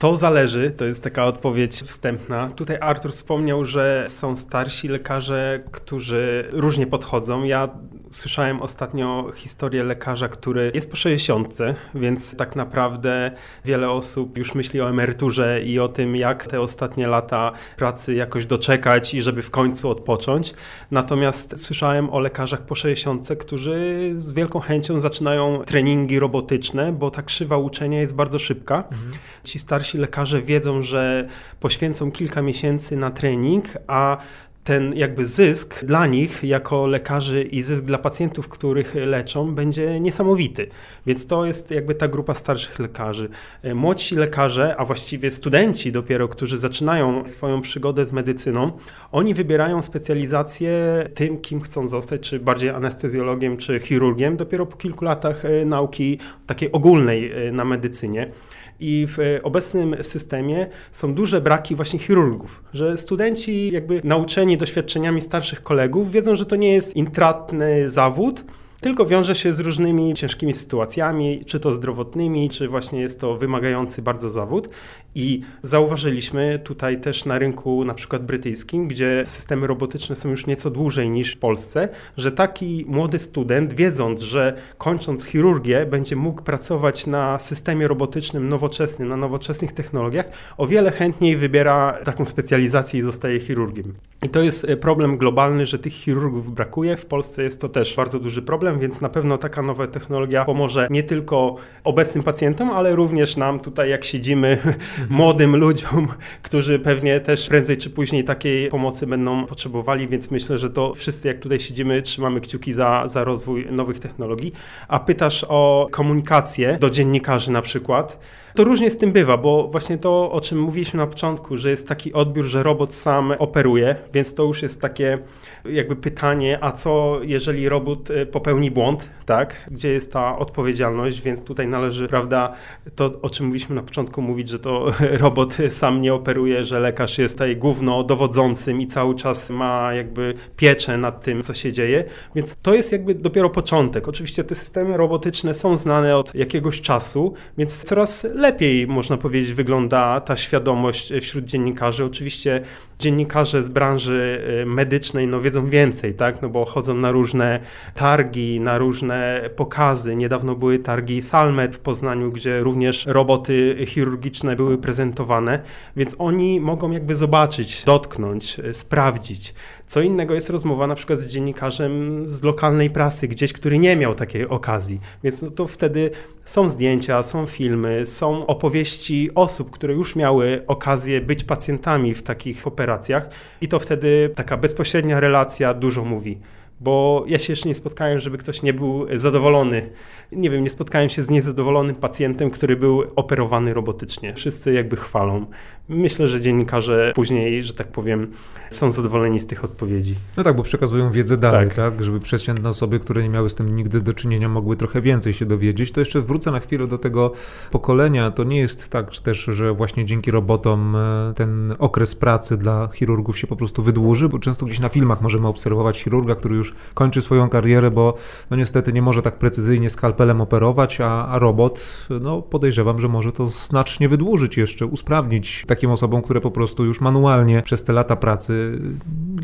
To 0.00 0.16
zależy, 0.16 0.70
to 0.70 0.84
jest 0.84 1.02
taka 1.02 1.24
odpowiedź 1.26 1.82
wstępna. 1.82 2.50
Tutaj 2.56 2.76
Artur 2.80 3.12
wspomniał, 3.12 3.64
że 3.64 4.04
są 4.08 4.36
starsi 4.36 4.88
lekarze, 4.88 5.62
którzy 5.72 6.48
różnie 6.52 6.86
podchodzą. 6.86 7.44
Ja 7.44 7.68
słyszałem 8.10 8.62
ostatnio 8.62 9.32
historię 9.34 9.82
lekarza, 9.82 10.28
który 10.28 10.70
jest 10.74 10.90
po 10.90 10.96
60, 10.96 11.58
więc 11.94 12.36
tak 12.36 12.56
naprawdę 12.56 13.30
wiele 13.64 13.90
osób 13.90 14.38
już 14.38 14.54
myśli 14.54 14.80
o 14.80 14.88
emeryturze 14.88 15.60
i 15.62 15.78
o 15.78 15.88
tym, 15.88 16.16
jak 16.16 16.46
te 16.46 16.60
ostatnie 16.60 17.06
lata 17.06 17.52
pracy 17.76 18.14
jakoś 18.14 18.46
doczekać 18.46 19.14
i 19.14 19.22
żeby 19.22 19.42
w 19.42 19.50
końcu 19.50 19.90
odpocząć. 19.90 20.54
Natomiast 20.90 21.64
słyszałem 21.64 22.10
o 22.10 22.20
lekarzach 22.20 22.62
po 22.62 22.74
60, 22.74 23.28
którzy 23.38 24.10
z 24.18 24.32
wielką 24.32 24.60
chęcią 24.60 25.00
zaczynają 25.00 25.62
treningi 25.66 26.18
robotyczne, 26.18 26.92
bo 26.92 27.10
ta 27.10 27.22
krzywa 27.22 27.58
uczenia 27.58 28.00
jest 28.00 28.14
bardzo 28.14 28.38
szybka. 28.38 28.76
Mhm. 28.76 29.12
Ci 29.44 29.58
starsi 29.58 29.98
lekarze 29.98 30.42
wiedzą, 30.42 30.82
że 30.82 31.28
poświęcą 31.60 32.12
kilka 32.12 32.42
miesięcy 32.42 32.96
na 32.96 33.10
trening, 33.10 33.64
a 33.86 34.16
ten 34.64 34.92
jakby 34.96 35.24
zysk 35.24 35.84
dla 35.84 36.06
nich 36.06 36.44
jako 36.44 36.86
lekarzy 36.86 37.42
i 37.42 37.62
zysk 37.62 37.84
dla 37.84 37.98
pacjentów, 37.98 38.48
których 38.48 38.94
leczą, 38.94 39.54
będzie 39.54 40.00
niesamowity. 40.00 40.66
Więc 41.06 41.26
to 41.26 41.44
jest 41.44 41.70
jakby 41.70 41.94
ta 41.94 42.08
grupa 42.08 42.34
starszych 42.34 42.78
lekarzy. 42.78 43.28
Młodsi 43.74 44.16
lekarze, 44.16 44.76
a 44.76 44.84
właściwie 44.84 45.30
studenci 45.30 45.92
dopiero, 45.92 46.28
którzy 46.28 46.58
zaczynają 46.58 47.28
swoją 47.28 47.60
przygodę 47.60 48.06
z 48.06 48.12
medycyną, 48.12 48.72
oni 49.12 49.34
wybierają 49.34 49.82
specjalizację 49.82 50.72
tym, 51.14 51.38
kim 51.38 51.60
chcą 51.60 51.88
zostać, 51.88 52.20
czy 52.20 52.40
bardziej 52.40 52.70
anestezjologiem, 52.70 53.56
czy 53.56 53.80
chirurgiem, 53.80 54.36
dopiero 54.36 54.66
po 54.66 54.76
kilku 54.76 55.04
latach 55.04 55.44
e, 55.44 55.64
nauki 55.64 56.18
takiej 56.46 56.72
ogólnej 56.72 57.32
e, 57.32 57.52
na 57.52 57.64
medycynie. 57.64 58.30
I 58.80 59.06
w 59.08 59.40
obecnym 59.42 59.96
systemie 60.02 60.66
są 60.92 61.14
duże 61.14 61.40
braki 61.40 61.76
właśnie 61.76 61.98
chirurgów, 61.98 62.62
że 62.74 62.96
studenci 62.96 63.70
jakby 63.72 64.00
nauczeni 64.04 64.56
doświadczeniami 64.56 65.20
starszych 65.20 65.62
kolegów 65.62 66.10
wiedzą, 66.10 66.36
że 66.36 66.46
to 66.46 66.56
nie 66.56 66.72
jest 66.72 66.96
intratny 66.96 67.88
zawód, 67.88 68.44
tylko 68.80 69.06
wiąże 69.06 69.34
się 69.34 69.52
z 69.52 69.60
różnymi 69.60 70.14
ciężkimi 70.14 70.54
sytuacjami, 70.54 71.44
czy 71.46 71.60
to 71.60 71.72
zdrowotnymi, 71.72 72.50
czy 72.50 72.68
właśnie 72.68 73.00
jest 73.00 73.20
to 73.20 73.36
wymagający 73.36 74.02
bardzo 74.02 74.30
zawód. 74.30 74.68
I 75.14 75.42
zauważyliśmy 75.62 76.60
tutaj 76.64 77.00
też 77.00 77.24
na 77.24 77.38
rynku 77.38 77.84
na 77.84 77.94
przykład 77.94 78.26
brytyjskim, 78.26 78.88
gdzie 78.88 79.22
systemy 79.26 79.66
robotyczne 79.66 80.16
są 80.16 80.28
już 80.28 80.46
nieco 80.46 80.70
dłużej 80.70 81.10
niż 81.10 81.34
w 81.34 81.38
Polsce, 81.38 81.88
że 82.16 82.32
taki 82.32 82.84
młody 82.88 83.18
student, 83.18 83.72
wiedząc, 83.72 84.20
że 84.20 84.56
kończąc 84.78 85.24
chirurgię, 85.24 85.86
będzie 85.86 86.16
mógł 86.16 86.42
pracować 86.42 87.06
na 87.06 87.38
systemie 87.38 87.88
robotycznym 87.88 88.48
nowoczesnym, 88.48 89.08
na 89.08 89.16
nowoczesnych 89.16 89.72
technologiach, 89.72 90.26
o 90.56 90.66
wiele 90.66 90.90
chętniej 90.90 91.36
wybiera 91.36 91.98
taką 92.04 92.24
specjalizację 92.24 93.00
i 93.00 93.02
zostaje 93.02 93.40
chirurgiem. 93.40 93.94
I 94.22 94.28
to 94.28 94.42
jest 94.42 94.64
e, 94.64 94.76
problem 94.76 95.16
globalny, 95.16 95.66
że 95.66 95.78
tych 95.78 95.92
chirurgów 95.92 96.54
brakuje. 96.54 96.96
W 96.96 97.06
Polsce 97.06 97.42
jest 97.42 97.60
to 97.60 97.68
też 97.68 97.96
bardzo 97.96 98.20
duży 98.20 98.42
problem, 98.42 98.78
więc 98.78 99.00
na 99.00 99.08
pewno 99.08 99.38
taka 99.38 99.62
nowa 99.62 99.86
technologia 99.86 100.44
pomoże 100.44 100.88
nie 100.90 101.02
tylko 101.02 101.56
obecnym 101.84 102.24
pacjentom, 102.24 102.70
ale 102.70 102.96
również 102.96 103.36
nam 103.36 103.60
tutaj, 103.60 103.90
jak 103.90 104.04
siedzimy. 104.04 104.58
młodym 105.08 105.56
ludziom, 105.56 106.08
którzy 106.42 106.78
pewnie 106.78 107.20
też 107.20 107.48
prędzej 107.48 107.78
czy 107.78 107.90
później 107.90 108.24
takiej 108.24 108.68
pomocy 108.68 109.06
będą 109.06 109.46
potrzebowali, 109.46 110.08
więc 110.08 110.30
myślę, 110.30 110.58
że 110.58 110.70
to 110.70 110.94
wszyscy, 110.94 111.28
jak 111.28 111.38
tutaj 111.38 111.60
siedzimy, 111.60 112.02
trzymamy 112.02 112.40
kciuki 112.40 112.72
za, 112.72 113.02
za 113.06 113.24
rozwój 113.24 113.66
nowych 113.70 113.98
technologii. 113.98 114.52
A 114.88 115.00
pytasz 115.00 115.46
o 115.48 115.88
komunikację 115.90 116.78
do 116.80 116.90
dziennikarzy 116.90 117.50
na 117.50 117.62
przykład. 117.62 118.18
To 118.54 118.64
różnie 118.64 118.90
z 118.90 118.98
tym 118.98 119.12
bywa, 119.12 119.36
bo 119.36 119.68
właśnie 119.68 119.98
to, 119.98 120.32
o 120.32 120.40
czym 120.40 120.60
mówiliśmy 120.60 120.98
na 120.98 121.06
początku, 121.06 121.56
że 121.56 121.70
jest 121.70 121.88
taki 121.88 122.12
odbiór, 122.12 122.44
że 122.44 122.62
robot 122.62 122.94
sam 122.94 123.34
operuje, 123.38 123.96
więc 124.12 124.34
to 124.34 124.44
już 124.44 124.62
jest 124.62 124.80
takie 124.80 125.18
jakby 125.64 125.96
pytanie, 125.96 126.58
a 126.60 126.72
co 126.72 127.20
jeżeli 127.22 127.68
robot 127.68 128.10
e, 128.10 128.26
popełni 128.26 128.70
błąd, 128.70 129.10
tak? 129.26 129.56
Gdzie 129.70 129.88
jest 129.88 130.12
ta 130.12 130.38
odpowiedzialność, 130.38 131.22
więc 131.22 131.44
tutaj 131.44 131.68
należy, 131.68 132.08
prawda, 132.08 132.54
to 132.94 133.20
o 133.22 133.30
czym 133.30 133.46
mówiliśmy 133.46 133.74
na 133.74 133.82
początku 133.82 134.22
mówić, 134.22 134.48
że 134.48 134.58
to 134.58 134.86
robot 135.26 135.56
sam 135.70 136.02
nie 136.02 136.14
operuje, 136.14 136.64
że 136.64 136.80
lekarz 136.80 137.18
jest 137.18 137.34
tutaj 137.34 137.56
główno 137.56 138.04
dowodzącym 138.04 138.80
i 138.80 138.86
cały 138.86 139.14
czas 139.14 139.50
ma 139.50 139.94
jakby 139.94 140.34
pieczę 140.56 140.98
nad 140.98 141.22
tym, 141.22 141.42
co 141.42 141.54
się 141.54 141.72
dzieje, 141.72 142.04
więc 142.34 142.56
to 142.62 142.74
jest 142.74 142.92
jakby 142.92 143.14
dopiero 143.14 143.50
początek. 143.50 144.08
Oczywiście 144.08 144.44
te 144.44 144.54
systemy 144.54 144.96
robotyczne 144.96 145.54
są 145.54 145.76
znane 145.76 146.16
od 146.16 146.34
jakiegoś 146.34 146.80
czasu, 146.80 147.34
więc 147.58 147.84
coraz 147.84 148.24
lepiej, 148.34 148.86
można 148.86 149.16
powiedzieć, 149.16 149.52
wygląda 149.52 150.20
ta 150.20 150.36
świadomość 150.36 151.12
wśród 151.20 151.44
dziennikarzy. 151.44 152.04
Oczywiście 152.04 152.60
dziennikarze 152.98 153.62
z 153.62 153.68
branży 153.68 154.44
y, 154.62 154.66
medycznej 154.66 155.26
no, 155.26 155.40
wiedzą 155.50 155.70
więcej, 155.70 156.14
tak? 156.14 156.42
no 156.42 156.48
bo 156.48 156.64
chodzą 156.64 156.94
na 156.94 157.10
różne 157.10 157.60
targi, 157.94 158.60
na 158.60 158.78
różne 158.78 159.50
pokazy. 159.56 160.16
Niedawno 160.16 160.54
były 160.54 160.78
targi 160.78 161.22
Salmet 161.22 161.76
w 161.76 161.78
Poznaniu, 161.78 162.30
gdzie 162.30 162.60
również 162.60 163.06
roboty 163.06 163.76
chirurgiczne 163.86 164.56
były 164.56 164.78
prezentowane, 164.78 165.60
więc 165.96 166.16
oni 166.18 166.60
mogą 166.60 166.90
jakby 166.90 167.16
zobaczyć, 167.16 167.84
dotknąć, 167.84 168.58
y, 168.58 168.74
sprawdzić. 168.74 169.54
Co 169.90 170.00
innego 170.00 170.34
jest 170.34 170.50
rozmowa 170.50 170.86
na 170.86 170.94
przykład 170.94 171.18
z 171.18 171.28
dziennikarzem 171.28 172.22
z 172.28 172.42
lokalnej 172.42 172.90
prasy, 172.90 173.28
gdzieś, 173.28 173.52
który 173.52 173.78
nie 173.78 173.96
miał 173.96 174.14
takiej 174.14 174.48
okazji. 174.48 175.00
Więc 175.24 175.42
no 175.42 175.50
to 175.50 175.66
wtedy 175.66 176.10
są 176.44 176.68
zdjęcia, 176.68 177.22
są 177.22 177.46
filmy, 177.46 178.06
są 178.06 178.46
opowieści 178.46 179.30
osób, 179.34 179.70
które 179.70 179.94
już 179.94 180.16
miały 180.16 180.62
okazję 180.66 181.20
być 181.20 181.44
pacjentami 181.44 182.14
w 182.14 182.22
takich 182.22 182.66
operacjach 182.66 183.28
i 183.60 183.68
to 183.68 183.78
wtedy 183.78 184.30
taka 184.34 184.56
bezpośrednia 184.56 185.20
relacja 185.20 185.74
dużo 185.74 186.04
mówi 186.04 186.38
bo 186.80 187.24
ja 187.26 187.38
się 187.38 187.52
jeszcze 187.52 187.68
nie 187.68 187.74
spotkałem, 187.74 188.20
żeby 188.20 188.38
ktoś 188.38 188.62
nie 188.62 188.72
był 188.72 189.06
zadowolony. 189.18 189.90
Nie 190.32 190.50
wiem, 190.50 190.64
nie 190.64 190.70
spotkałem 190.70 191.08
się 191.08 191.22
z 191.22 191.30
niezadowolonym 191.30 191.96
pacjentem, 191.96 192.50
który 192.50 192.76
był 192.76 193.02
operowany 193.16 193.74
robotycznie. 193.74 194.34
Wszyscy 194.34 194.72
jakby 194.72 194.96
chwalą. 194.96 195.46
Myślę, 195.88 196.28
że 196.28 196.40
dziennikarze 196.40 197.12
później, 197.14 197.62
że 197.62 197.74
tak 197.74 197.92
powiem, 197.92 198.32
są 198.70 198.90
zadowoleni 198.90 199.40
z 199.40 199.46
tych 199.46 199.64
odpowiedzi. 199.64 200.14
No 200.36 200.42
tak, 200.42 200.56
bo 200.56 200.62
przekazują 200.62 201.12
wiedzę 201.12 201.36
dalej, 201.36 201.66
tak, 201.68 201.76
tak 201.76 202.04
żeby 202.04 202.20
przeciętne 202.20 202.68
osoby, 202.68 202.98
które 202.98 203.22
nie 203.22 203.28
miały 203.28 203.50
z 203.50 203.54
tym 203.54 203.76
nigdy 203.76 204.00
do 204.00 204.12
czynienia, 204.12 204.48
mogły 204.48 204.76
trochę 204.76 205.00
więcej 205.00 205.32
się 205.32 205.46
dowiedzieć. 205.46 205.92
To 205.92 206.00
jeszcze 206.00 206.20
wrócę 206.20 206.50
na 206.50 206.60
chwilę 206.60 206.86
do 206.86 206.98
tego 206.98 207.32
pokolenia. 207.70 208.30
To 208.30 208.44
nie 208.44 208.58
jest 208.58 208.90
tak 208.90 209.18
też, 209.18 209.44
że 209.44 209.72
właśnie 209.72 210.04
dzięki 210.04 210.30
robotom 210.30 210.96
e, 210.96 211.32
ten 211.36 211.74
okres 211.78 212.14
pracy 212.14 212.56
dla 212.56 212.88
chirurgów 212.94 213.38
się 213.38 213.46
po 213.46 213.56
prostu 213.56 213.82
wydłuży, 213.82 214.28
bo 214.28 214.38
często 214.38 214.66
gdzieś 214.66 214.78
na 214.80 214.88
filmach 214.88 215.20
możemy 215.20 215.48
obserwować 215.48 216.00
chirurga, 216.00 216.34
który 216.34 216.56
już 216.56 216.69
kończy 216.94 217.22
swoją 217.22 217.48
karierę, 217.48 217.90
bo 217.90 218.14
no 218.50 218.56
niestety 218.56 218.92
nie 218.92 219.02
może 219.02 219.22
tak 219.22 219.38
precyzyjnie 219.38 219.90
skalpelem 219.90 220.40
operować, 220.40 221.00
a, 221.00 221.28
a 221.28 221.38
robot, 221.38 222.06
no 222.20 222.42
podejrzewam, 222.42 223.00
że 223.00 223.08
może 223.08 223.32
to 223.32 223.48
znacznie 223.48 224.08
wydłużyć 224.08 224.56
jeszcze, 224.56 224.86
usprawnić 224.86 225.64
takim 225.66 225.90
osobom, 225.90 226.22
które 226.22 226.40
po 226.40 226.50
prostu 226.50 226.84
już 226.84 227.00
manualnie 227.00 227.62
przez 227.62 227.84
te 227.84 227.92
lata 227.92 228.16
pracy 228.16 228.78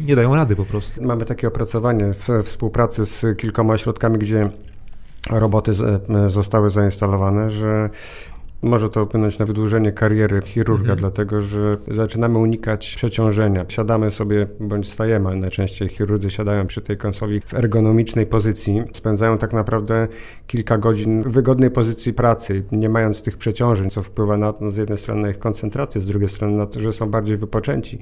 nie 0.07 0.17
dają 0.17 0.35
rady 0.35 0.57
po 0.57 0.65
prostu. 0.65 1.03
Mamy 1.05 1.25
takie 1.25 1.49
opracowanie 1.49 2.13
w 2.13 2.43
współpracy 2.43 3.07
z 3.07 3.39
kilkoma 3.39 3.75
ośrodkami, 3.75 4.19
gdzie 4.19 4.51
roboty 5.31 5.73
zostały 6.29 6.71
zainstalowane, 6.71 7.51
że 7.51 7.91
może 8.63 8.91
to 8.91 9.07
wpłynąć 9.07 9.39
na 9.39 9.47
wydłużenie 9.47 9.93
kariery 9.93 10.43
chirurga, 10.45 10.81
mhm. 10.81 10.99
dlatego 10.99 11.43
że 11.43 11.77
zaczynamy 11.91 12.39
unikać 12.39 12.95
przeciążenia. 12.97 13.65
Siadamy 13.69 14.11
sobie 14.11 14.47
bądź 14.61 14.93
stajemy, 14.93 15.37
najczęściej 15.37 15.89
chirurdzy 15.89 16.31
siadają 16.31 16.67
przy 16.67 16.83
tej 16.83 16.97
konsoli 16.97 17.41
w 17.41 17.55
ergonomicznej 17.55 18.27
pozycji. 18.27 18.83
Spędzają 18.93 19.39
tak 19.39 19.53
naprawdę 19.53 20.09
kilka 20.47 20.79
godzin 20.79 21.23
w 21.23 21.29
wygodnej 21.29 21.71
pozycji 21.71 22.13
pracy, 22.13 22.63
nie 22.73 22.89
mając 22.89 23.23
tych 23.23 23.37
przeciążeń, 23.37 23.91
co 23.91 24.03
wpływa 24.03 24.37
na, 24.37 24.55
no, 24.61 24.71
z 24.71 24.77
jednej 24.77 24.99
strony 24.99 25.23
na 25.23 25.31
ich 25.31 25.39
koncentrację, 25.39 26.01
z 26.01 26.07
drugiej 26.07 26.29
strony 26.29 26.57
na 26.57 26.67
to, 26.67 26.81
że 26.81 26.93
są 26.93 27.11
bardziej 27.11 27.37
wypoczęci 27.37 27.99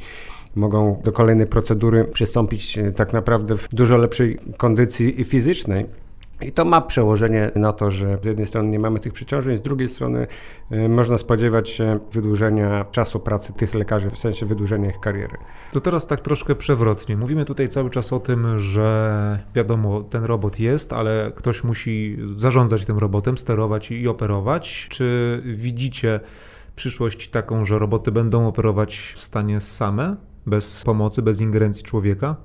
mogą 0.56 1.00
do 1.04 1.12
kolejnej 1.12 1.46
procedury 1.46 2.04
przystąpić 2.04 2.78
e, 2.78 2.92
tak 2.92 3.12
naprawdę 3.12 3.56
w 3.56 3.68
dużo 3.68 3.96
lepszej 3.96 4.38
kondycji 4.56 5.24
fizycznej. 5.24 6.03
I 6.44 6.52
to 6.52 6.64
ma 6.64 6.80
przełożenie 6.80 7.50
na 7.54 7.72
to, 7.72 7.90
że 7.90 8.18
z 8.22 8.24
jednej 8.24 8.46
strony 8.46 8.68
nie 8.68 8.78
mamy 8.78 9.00
tych 9.00 9.12
przeciążeń, 9.12 9.58
z 9.58 9.62
drugiej 9.62 9.88
strony 9.88 10.26
y, 10.72 10.88
można 10.88 11.18
spodziewać 11.18 11.68
się 11.68 11.98
wydłużenia 12.12 12.84
czasu 12.90 13.20
pracy 13.20 13.52
tych 13.52 13.74
lekarzy, 13.74 14.10
w 14.10 14.18
sensie 14.18 14.46
wydłużenia 14.46 14.90
ich 14.90 15.00
kariery. 15.00 15.36
To 15.72 15.80
teraz 15.80 16.06
tak 16.06 16.20
troszkę 16.20 16.54
przewrotnie. 16.54 17.16
Mówimy 17.16 17.44
tutaj 17.44 17.68
cały 17.68 17.90
czas 17.90 18.12
o 18.12 18.20
tym, 18.20 18.58
że 18.58 19.38
wiadomo, 19.54 20.02
ten 20.02 20.24
robot 20.24 20.60
jest, 20.60 20.92
ale 20.92 21.32
ktoś 21.34 21.64
musi 21.64 22.18
zarządzać 22.36 22.84
tym 22.84 22.98
robotem, 22.98 23.38
sterować 23.38 23.90
i 23.90 24.08
operować. 24.08 24.86
Czy 24.90 25.40
widzicie 25.44 26.20
przyszłość 26.76 27.28
taką, 27.28 27.64
że 27.64 27.78
roboty 27.78 28.12
będą 28.12 28.48
operować 28.48 29.12
w 29.16 29.20
stanie 29.20 29.60
same, 29.60 30.16
bez 30.46 30.82
pomocy, 30.82 31.22
bez 31.22 31.40
ingerencji 31.40 31.82
człowieka? 31.82 32.36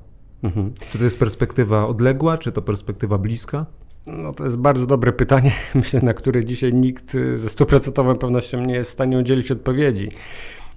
Mhm. 0.44 0.74
Czy 0.92 0.98
to 0.98 1.04
jest 1.04 1.20
perspektywa 1.20 1.88
odległa, 1.88 2.38
czy 2.38 2.52
to 2.52 2.62
perspektywa 2.62 3.18
bliska? 3.18 3.66
No 4.08 4.34
to 4.34 4.44
jest 4.44 4.58
bardzo 4.58 4.86
dobre 4.86 5.12
pytanie, 5.12 5.52
myślę, 5.76 6.02
na 6.04 6.14
które 6.14 6.46
dzisiaj 6.46 6.74
nikt 6.74 7.18
ze 7.36 7.50
stuprocentową 7.50 8.16
pewnością 8.16 8.62
nie 8.62 8.76
jest 8.76 8.90
w 8.90 8.94
stanie 8.94 9.18
udzielić 9.18 9.52
odpowiedzi. 9.52 10.10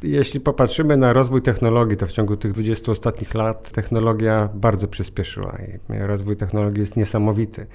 Jeśli 0.02 0.40
popatrzymy 0.40 0.96
na 0.96 1.12
rozwój 1.12 1.42
technologii, 1.42 1.96
to 1.96 2.06
w 2.06 2.12
ciągu 2.12 2.36
tych 2.36 2.52
20 2.52 2.92
ostatnich 2.92 3.34
lat 3.34 3.72
technologia 3.72 4.48
bardzo 4.54 4.88
przyspieszyła 4.88 5.58
i 5.90 5.98
rozwój 5.98 6.36
technologii 6.36 6.80
jest 6.80 6.96
niesamowity. 6.96 7.66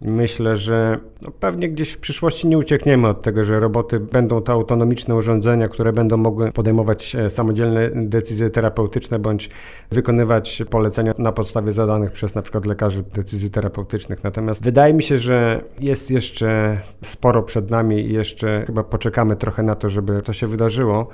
Myślę, 0.00 0.56
że 0.56 0.98
no 1.22 1.30
pewnie 1.30 1.68
gdzieś 1.68 1.92
w 1.92 1.98
przyszłości 1.98 2.48
nie 2.48 2.58
uciekniemy 2.58 3.08
od 3.08 3.22
tego, 3.22 3.44
że 3.44 3.60
roboty 3.60 4.00
będą 4.00 4.40
to 4.40 4.52
autonomiczne 4.52 5.14
urządzenia, 5.14 5.68
które 5.68 5.92
będą 5.92 6.16
mogły 6.16 6.52
podejmować 6.52 7.16
e, 7.16 7.30
samodzielne 7.30 7.90
decyzje 7.94 8.50
terapeutyczne 8.50 9.18
bądź 9.18 9.50
wykonywać 9.90 10.62
polecenia 10.70 11.14
na 11.18 11.32
podstawie 11.32 11.72
zadanych 11.72 12.12
przez 12.12 12.34
na 12.34 12.42
przykład 12.42 12.66
lekarzy 12.66 13.04
decyzji 13.14 13.50
terapeutycznych. 13.50 14.24
Natomiast 14.24 14.64
wydaje 14.64 14.94
mi 14.94 15.02
się, 15.02 15.18
że 15.18 15.64
jest 15.80 16.10
jeszcze 16.10 16.80
sporo 17.04 17.42
przed 17.42 17.70
nami 17.70 18.00
i 18.00 18.12
jeszcze 18.12 18.64
chyba 18.66 18.84
poczekamy 18.84 19.36
trochę 19.36 19.62
na 19.62 19.74
to, 19.74 19.88
żeby 19.88 20.22
to 20.22 20.32
się 20.32 20.46
wydarzyło. 20.46 21.08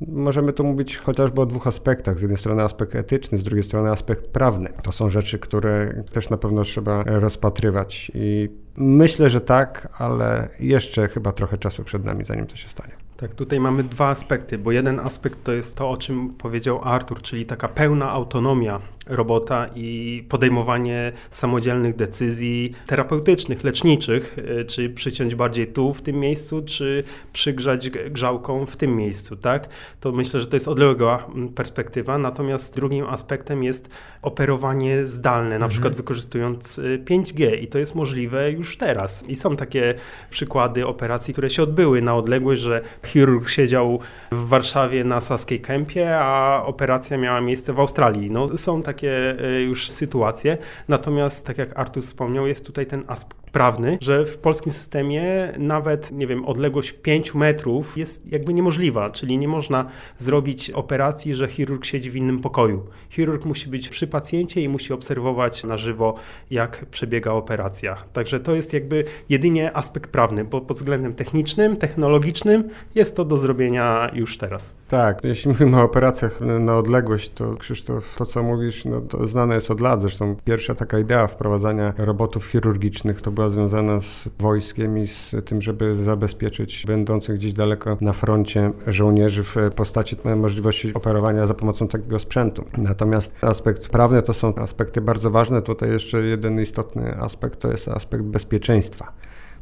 Możemy 0.00 0.52
tu 0.52 0.64
mówić 0.64 0.98
chociażby 0.98 1.40
o 1.40 1.46
dwóch 1.46 1.66
aspektach. 1.66 2.18
Z 2.18 2.22
jednej 2.22 2.38
strony 2.38 2.62
aspekt 2.62 2.94
etyczny, 2.94 3.38
z 3.38 3.42
drugiej 3.42 3.64
strony 3.64 3.90
aspekt 3.90 4.26
prawny. 4.26 4.68
To 4.82 4.92
są 4.92 5.08
rzeczy, 5.08 5.38
które 5.38 6.04
też 6.12 6.30
na 6.30 6.36
pewno 6.36 6.62
trzeba 6.62 7.02
rozpatrywać 7.02 8.10
i 8.14 8.48
myślę, 8.76 9.30
że 9.30 9.40
tak, 9.40 9.88
ale 9.98 10.48
jeszcze 10.60 11.08
chyba 11.08 11.32
trochę 11.32 11.58
czasu 11.58 11.84
przed 11.84 12.04
nami, 12.04 12.24
zanim 12.24 12.46
to 12.46 12.56
się 12.56 12.68
stanie. 12.68 12.92
Tak, 13.16 13.34
tutaj 13.34 13.60
mamy 13.60 13.82
dwa 13.82 14.08
aspekty, 14.08 14.58
bo 14.58 14.72
jeden 14.72 15.00
aspekt 15.00 15.44
to 15.44 15.52
jest 15.52 15.76
to, 15.76 15.90
o 15.90 15.96
czym 15.96 16.30
powiedział 16.30 16.80
Artur, 16.84 17.22
czyli 17.22 17.46
taka 17.46 17.68
pełna 17.68 18.10
autonomia 18.10 18.80
robota 19.06 19.66
i 19.74 20.24
podejmowanie 20.28 21.12
samodzielnych 21.30 21.96
decyzji 21.96 22.72
terapeutycznych, 22.86 23.64
leczniczych, 23.64 24.36
e, 24.60 24.64
czy 24.64 24.90
przyciąć 24.90 25.34
bardziej 25.34 25.66
tu 25.66 25.94
w 25.94 26.02
tym 26.02 26.20
miejscu, 26.20 26.62
czy 26.62 27.04
przygrzać 27.32 27.90
grzałką 27.90 28.66
w 28.66 28.76
tym 28.76 28.96
miejscu, 28.96 29.36
tak? 29.36 29.68
To 30.00 30.12
myślę, 30.12 30.40
że 30.40 30.46
to 30.46 30.56
jest 30.56 30.68
odległa 30.68 31.26
perspektywa, 31.54 32.18
natomiast 32.18 32.74
drugim 32.74 33.06
aspektem 33.06 33.64
jest 33.64 33.90
operowanie 34.22 35.06
zdalne, 35.06 35.48
na 35.48 35.54
mhm. 35.54 35.70
przykład 35.70 35.94
wykorzystując 35.94 36.80
5G 37.04 37.46
e, 37.46 37.56
i 37.56 37.66
to 37.66 37.78
jest 37.78 37.94
możliwe 37.94 38.50
już 38.50 38.76
teraz. 38.76 39.24
I 39.28 39.36
są 39.36 39.56
takie 39.56 39.94
przykłady 40.30 40.86
operacji, 40.86 41.34
które 41.34 41.50
się 41.50 41.62
odbyły 41.62 42.02
na 42.02 42.14
odległość, 42.14 42.62
że 42.62 42.80
chirurg 43.06 43.48
siedział 43.48 44.00
w 44.32 44.48
Warszawie 44.48 45.04
na 45.04 45.20
Saskiej 45.20 45.60
Kępie, 45.60 46.18
a 46.18 46.62
operacja 46.66 47.18
miała 47.18 47.40
miejsce 47.40 47.72
w 47.72 47.80
Australii. 47.80 48.30
No, 48.30 48.58
są 48.58 48.82
takie 48.82 48.93
e, 49.02 49.60
już 49.62 49.90
sytuacje. 49.90 50.58
Natomiast, 50.88 51.46
tak 51.46 51.58
jak 51.58 51.78
Artur 51.78 52.02
wspomniał, 52.02 52.46
jest 52.46 52.66
tutaj 52.66 52.86
ten 52.86 53.04
aspekt 53.06 53.43
prawny, 53.54 53.98
że 54.00 54.26
w 54.26 54.38
polskim 54.38 54.72
systemie 54.72 55.52
nawet, 55.58 56.12
nie 56.12 56.26
wiem, 56.26 56.44
odległość 56.44 56.92
5 56.92 57.34
metrów 57.34 57.96
jest 57.96 58.32
jakby 58.32 58.54
niemożliwa, 58.54 59.10
czyli 59.10 59.38
nie 59.38 59.48
można 59.48 59.86
zrobić 60.18 60.70
operacji, 60.70 61.34
że 61.34 61.48
chirurg 61.48 61.84
siedzi 61.84 62.10
w 62.10 62.16
innym 62.16 62.40
pokoju. 62.40 62.86
Chirurg 63.10 63.44
musi 63.44 63.68
być 63.68 63.88
przy 63.88 64.06
pacjencie 64.06 64.60
i 64.60 64.68
musi 64.68 64.92
obserwować 64.92 65.64
na 65.64 65.76
żywo, 65.76 66.14
jak 66.50 66.86
przebiega 66.86 67.32
operacja. 67.32 67.96
Także 68.12 68.40
to 68.40 68.54
jest 68.54 68.72
jakby 68.72 69.04
jedynie 69.28 69.76
aspekt 69.76 70.10
prawny, 70.10 70.44
bo 70.44 70.60
pod 70.60 70.76
względem 70.76 71.14
technicznym, 71.14 71.76
technologicznym 71.76 72.68
jest 72.94 73.16
to 73.16 73.24
do 73.24 73.36
zrobienia 73.36 74.10
już 74.14 74.38
teraz. 74.38 74.74
Tak, 74.88 75.24
jeśli 75.24 75.48
mówimy 75.48 75.80
o 75.80 75.82
operacjach 75.82 76.40
na 76.40 76.78
odległość, 76.78 77.30
to 77.30 77.56
Krzysztof, 77.56 78.16
to 78.16 78.26
co 78.26 78.42
mówisz, 78.42 78.84
no 78.84 79.00
to 79.00 79.28
znane 79.28 79.54
jest 79.54 79.70
od 79.70 79.80
lat. 79.80 80.00
Zresztą 80.00 80.36
pierwsza 80.44 80.74
taka 80.74 80.98
idea 80.98 81.26
wprowadzania 81.26 81.94
robotów 81.98 82.46
chirurgicznych 82.46 83.22
to 83.22 83.30
była 83.30 83.43
była 83.44 83.50
związana 83.50 84.00
z 84.00 84.28
wojskiem 84.38 84.98
i 84.98 85.06
z 85.06 85.34
tym, 85.44 85.62
żeby 85.62 86.04
zabezpieczyć 86.04 86.84
będących 86.86 87.36
gdzieś 87.36 87.52
daleko 87.52 87.98
na 88.00 88.12
froncie 88.12 88.72
żołnierzy 88.86 89.44
w 89.44 89.56
postaci 89.76 90.16
możliwości 90.36 90.94
operowania 90.94 91.46
za 91.46 91.54
pomocą 91.54 91.88
takiego 91.88 92.18
sprzętu. 92.18 92.64
Natomiast 92.76 93.32
aspekt 93.40 93.88
prawny 93.88 94.22
to 94.22 94.34
są 94.34 94.54
aspekty 94.54 95.00
bardzo 95.00 95.30
ważne. 95.30 95.62
Tutaj 95.62 95.90
jeszcze 95.90 96.22
jeden 96.22 96.60
istotny 96.60 97.16
aspekt 97.16 97.60
to 97.60 97.70
jest 97.70 97.88
aspekt 97.88 98.24
bezpieczeństwa 98.24 99.12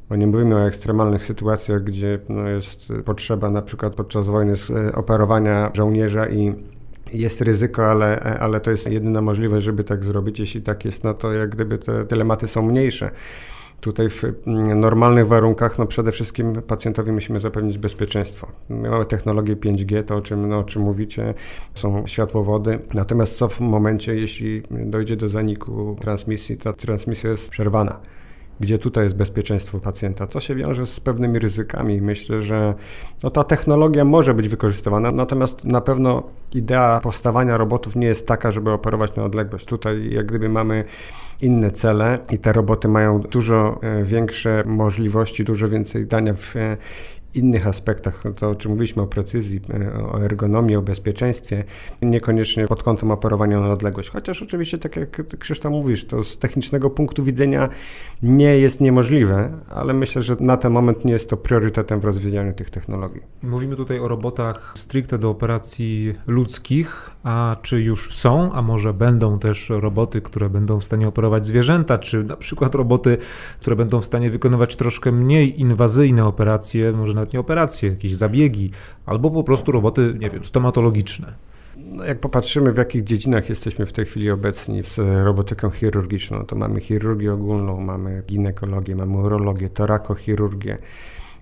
bo 0.09 0.17
nie 0.17 0.27
mówimy 0.27 0.57
o 0.57 0.67
ekstremalnych 0.67 1.25
sytuacjach, 1.25 1.85
gdzie 1.85 2.19
no, 2.29 2.49
jest 2.49 2.93
potrzeba 3.05 3.51
na 3.51 3.63
przykład 3.63 3.95
podczas 3.95 4.27
wojny 4.27 4.55
operowania 4.95 5.71
żołnierza 5.75 6.29
i 6.29 6.55
jest 7.13 7.41
ryzyko, 7.41 7.91
ale, 7.91 8.21
ale 8.21 8.61
to 8.61 8.71
jest 8.71 8.87
jedyna 8.87 9.21
możliwość, 9.21 9.65
żeby 9.65 9.85
tak 9.85 10.05
zrobić. 10.05 10.41
Jeśli 10.41 10.63
tak 10.63 10.85
jest, 10.85 11.05
no 11.05 11.15
to 11.15 11.33
jak 11.33 11.51
gdyby 11.51 11.79
te 11.79 12.05
dylematy 12.05 12.49
są 12.49 12.63
mniejsze. 12.63 13.11
Tutaj 13.83 14.11
w 14.11 14.25
mm, 14.25 14.81
normalnych 14.81 15.27
warunkach 15.27 15.79
no 15.79 15.87
przede 15.87 16.13
wszystkim 16.13 16.63
pacjentowi 16.63 17.13
musimy 17.13 17.41
zapewnić 17.41 17.79
bezpieczeństwo. 17.79 18.49
Mamy 18.69 19.07
technologię 19.07 19.57
5G, 19.57 20.05
to 20.05 20.17
o 20.17 20.21
czym, 20.21 20.49
no, 20.49 20.59
o 20.59 20.65
czym 20.65 20.83
mówicie, 20.83 21.35
są 21.75 22.07
światłowody. 22.07 22.79
Natomiast 22.95 23.37
co 23.37 23.49
w 23.49 23.61
momencie, 23.61 24.15
jeśli 24.15 24.63
dojdzie 24.71 25.17
do 25.17 25.29
zaniku 25.29 25.97
transmisji, 26.01 26.57
ta 26.57 26.73
transmisja 26.73 27.31
jest 27.31 27.51
przerwana 27.51 28.01
gdzie 28.61 28.79
tutaj 28.79 29.05
jest 29.05 29.17
bezpieczeństwo 29.17 29.79
pacjenta. 29.79 30.27
To 30.27 30.41
się 30.41 30.55
wiąże 30.55 30.87
z 30.87 31.01
pewnymi 31.01 31.39
ryzykami. 31.39 32.01
Myślę, 32.01 32.43
że 32.43 32.75
no, 33.23 33.31
ta 33.31 33.45
technologia 33.45 34.05
może 34.05 34.35
być 34.35 34.49
wykorzystywana, 34.49 35.13
natomiast 35.13 35.65
na 35.65 35.81
pewno 35.81 36.23
idea 36.55 37.01
powstawania 37.03 37.57
robotów 37.57 37.97
nie 37.97 38.07
jest 38.07 38.27
taka, 38.27 38.51
żeby 38.51 38.71
operować 38.71 39.17
na 39.17 39.25
odległość. 39.25 39.67
Tutaj 39.67 40.11
jak 40.11 40.27
gdyby 40.27 40.49
mamy 40.49 40.85
inne 41.43 41.71
cele 41.71 42.19
i 42.31 42.39
te 42.39 42.53
roboty 42.53 42.89
mają 42.89 43.21
dużo 43.21 43.81
e, 43.83 44.05
większe 44.05 44.65
możliwości, 44.67 45.45
dużo 45.45 45.69
więcej 45.69 46.07
dania 46.07 46.35
w 46.35 46.57
e, 46.57 46.77
innych 47.35 47.67
aspektach, 47.67 48.23
to 48.37 48.51
o 48.51 48.55
czym 48.55 48.71
mówiliśmy 48.71 49.03
o 49.03 49.07
precyzji, 49.07 49.61
e, 49.75 50.05
o 50.05 50.23
ergonomii, 50.23 50.77
o 50.77 50.83
bezpieczeństwie, 50.83 51.65
niekoniecznie 52.03 52.67
pod 52.67 52.83
kątem 52.83 53.11
operowania 53.11 53.61
na 53.61 53.73
odległość. 53.73 54.11
Chociaż 54.11 54.43
oczywiście, 54.43 54.79
tak 54.79 54.97
jak 54.97 55.39
Krzysztof 55.39 55.73
mówisz, 55.73 56.05
to 56.05 56.25
z 56.25 56.39
technicznego 56.39 56.91
punktu 56.91 57.25
widzenia 57.25 57.69
nie 58.23 58.59
jest 58.59 58.81
niemożliwe, 58.81 59.53
ale 59.69 59.95
myślę, 59.95 60.23
że 60.23 60.37
na 60.41 60.57
ten 60.57 60.73
moment 60.73 61.05
nie 61.05 61.13
jest 61.13 61.31
to 61.31 61.37
priorytetem 61.37 62.01
w 62.01 62.05
rozwijaniu 62.05 62.53
tych 62.53 62.71
technologii. 62.71 63.21
Mówimy 63.43 63.77
tutaj 63.77 63.99
o 63.99 64.09
robotach 64.09 64.73
stricte 64.77 65.19
do 65.19 65.31
operacji 65.31 66.15
ludzkich, 66.27 67.11
a 67.23 67.57
czy 67.63 67.83
już 67.83 68.15
są, 68.15 68.53
a 68.53 68.63
może 68.63 68.95
będą 68.95 69.39
też 69.39 69.71
roboty, 69.71 70.21
które 70.21 70.51
będą 70.51 70.81
w 70.81 70.85
stanie 70.85 71.09
operować 71.09 71.47
zwierzęta, 71.47 71.99
czy 71.99 72.25
na 72.25 72.37
przykład 72.37 72.75
roboty, 72.75 73.19
które 73.61 73.77
będą 73.77 74.01
w 74.01 74.05
stanie 74.05 74.31
wykonywać 74.31 74.77
troszkę 74.77 75.13
mniej 75.13 75.61
inwazyjne 75.61 76.25
operacje, 76.25 76.93
może 76.93 77.15
nawet 77.23 77.33
nie 77.33 77.41
operacje, 77.41 77.91
jakieś 77.91 78.15
zabiegi, 78.15 78.71
albo 79.07 79.31
po 79.31 79.45
prostu 79.45 79.73
roboty, 79.73 80.15
nie 80.19 80.31
wiem, 80.31 80.45
stomatologiczne. 80.45 81.33
No 81.77 82.05
jak 82.05 82.21
popatrzymy, 82.21 82.73
w 82.73 82.77
jakich 82.77 83.05
dziedzinach 83.05 83.49
jesteśmy 83.49 83.87
w 83.87 83.93
tej 83.93 84.07
chwili 84.07 84.31
obecni 84.31 84.85
z 84.85 84.99
robotyką 85.25 85.71
chirurgiczną, 85.71 86.47
to 86.47 86.57
mamy 86.57 86.81
chirurgię 86.81 87.33
ogólną, 87.33 87.81
mamy 87.81 88.23
ginekologię, 88.27 88.97
mamy 88.97 89.17
urologię, 89.17 89.71
torakochirurgię, 89.71 90.79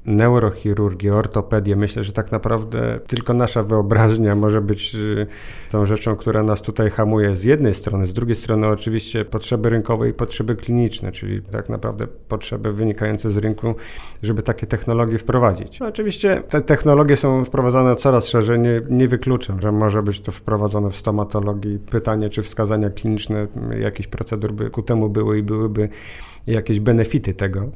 neurochirurgię, 0.07 1.15
ortopedię. 1.15 1.77
Myślę, 1.77 2.05
że 2.05 2.13
tak 2.13 2.33
naprawdę 2.33 3.01
tylko 3.07 3.35
nasza 3.35 3.63
wyobraźnia 3.63 4.35
może 4.35 4.61
być 4.61 4.95
y, 4.95 5.27
tą 5.71 5.87
rzeczą, 5.87 6.17
która 6.17 6.43
nas 6.43 6.63
tutaj 6.63 6.91
hamuje 6.91 7.37
z 7.37 7.45
jednej 7.45 7.75
strony, 7.75 8.07
z 8.07 8.13
drugiej 8.13 8.37
strony 8.37 8.67
oczywiście 8.67 9.25
potrzeby 9.25 9.71
rynkowe 9.71 10.09
i 10.09 10.13
potrzeby 10.13 10.57
kliniczne, 10.57 11.13
czyli 11.13 11.43
tak 11.43 11.69
naprawdę 11.69 12.07
potrzeby 12.07 12.73
wynikające 12.73 13.31
z 13.31 13.37
rynku, 13.37 13.75
żeby 14.23 14.43
takie 14.43 14.67
technologie 14.67 15.19
wprowadzić. 15.19 15.81
No, 15.81 15.87
oczywiście 15.87 16.43
te 16.49 16.61
technologie 16.61 17.17
są 17.17 17.45
wprowadzane 17.45 17.97
coraz 17.97 18.29
szerzej, 18.29 18.61
nie, 18.61 18.83
nie 18.91 19.09
wykluczam, 19.09 19.61
że 19.61 19.73
może 19.73 20.03
być 20.03 20.21
to 20.21 20.33
wprowadzone 20.33 20.91
w 20.91 20.97
stomatologii. 20.97 21.79
Pytanie, 21.79 22.31
czy 22.31 22.43
wskazania 22.43 22.91
kliniczne 22.91 23.47
jakichś 23.81 24.09
procedur 24.09 24.53
by 24.53 24.71
ku 24.71 24.83
temu 24.83 25.09
były 25.09 25.39
i 25.39 25.43
byłyby 25.43 25.89
jakieś 26.47 26.81
benefity 26.81 27.35
tego. 27.35 27.71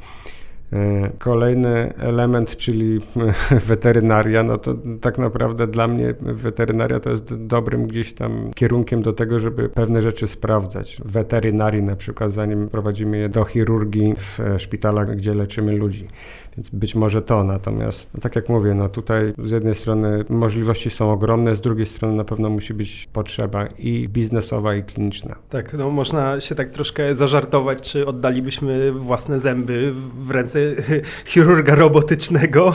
E, 0.75 1.11
kolejny 1.19 1.95
element, 1.99 2.57
czyli 2.57 3.01
weterynaria, 3.69 4.43
no 4.43 4.59
to 4.59 4.75
tak 5.01 5.19
naprawdę 5.19 5.67
dla 5.67 5.89
mnie 5.89 6.15
weterynaria 6.21 7.01
to 7.01 7.11
jest 7.11 7.47
dobrym 7.47 7.87
gdzieś 7.87 8.13
tam 8.13 8.51
kierunkiem 8.55 9.03
do 9.03 9.13
tego, 9.13 9.41
żeby 9.41 9.69
pewne 9.69 10.03
rzeczy 10.03 10.27
sprawdzać. 10.27 11.01
Weterynarii 11.05 11.83
na 11.83 11.97
przykład, 11.97 12.33
zanim 12.33 12.69
prowadzimy 12.69 13.19
je 13.19 13.29
do 13.29 13.45
chirurgii 13.45 14.15
w 14.17 14.39
szpitalach, 14.59 15.17
gdzie 15.17 15.35
leczymy 15.35 15.73
ludzi. 15.77 16.09
Więc 16.57 16.71
być 16.71 16.95
może 16.95 17.23
to, 17.23 17.45
natomiast 17.45 18.11
no 18.15 18.21
tak 18.21 18.37
jak 18.37 18.49
mówię, 18.49 18.75
no 18.75 18.89
tutaj 18.89 19.35
z 19.39 19.51
jednej 19.51 19.75
strony 19.75 20.25
możliwości 20.29 20.91
są 20.91 21.13
ogromne, 21.13 21.55
z 21.55 21.61
drugiej 21.61 21.87
strony 21.87 22.15
na 22.17 22.25
pewno 22.25 22.51
musi 22.51 22.75
być 22.75 23.09
potrzeba 23.13 23.67
i 23.79 24.09
biznesowa, 24.09 24.75
i 24.75 24.83
kliniczna. 24.83 25.37
Tak, 25.49 25.73
no 25.73 25.91
można 25.91 26.41
się 26.41 26.55
tak 26.55 26.69
troszkę 26.71 27.15
zażartować, 27.15 27.83
czy 27.83 28.07
oddalibyśmy 28.07 28.93
własne 28.93 29.41
zęby 29.41 29.95
w 30.19 30.31
ręce 30.31 30.59
chirurga 31.33 31.75
robotycznego. 31.75 32.75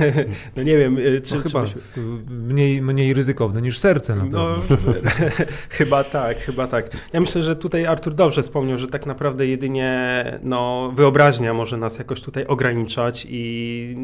No 0.56 0.62
nie 0.62 0.78
wiem, 0.78 0.98
y, 0.98 1.20
czy... 1.20 1.34
No 1.34 1.40
chyba 1.40 1.60
byśmy... 1.60 1.80
mniej, 2.30 2.82
mniej 2.82 3.14
ryzykowne 3.14 3.62
niż 3.62 3.78
serce 3.78 4.16
na 4.16 4.24
no, 4.24 4.56
pewno. 4.68 4.76
No, 4.86 4.92
chyba 5.78 6.04
tak, 6.04 6.38
chyba 6.38 6.66
tak. 6.66 6.90
Ja 7.12 7.20
myślę, 7.20 7.42
że 7.42 7.56
tutaj 7.56 7.86
Artur 7.86 8.14
dobrze 8.14 8.42
wspomniał, 8.42 8.78
że 8.78 8.86
tak 8.86 9.06
naprawdę 9.06 9.46
jedynie 9.46 10.24
no, 10.42 10.92
wyobraźnia 10.96 11.54
może 11.54 11.76
nas 11.76 11.98
jakoś 11.98 12.20
tutaj 12.20 12.46
ograniczać, 12.46 13.13
i 13.28 13.96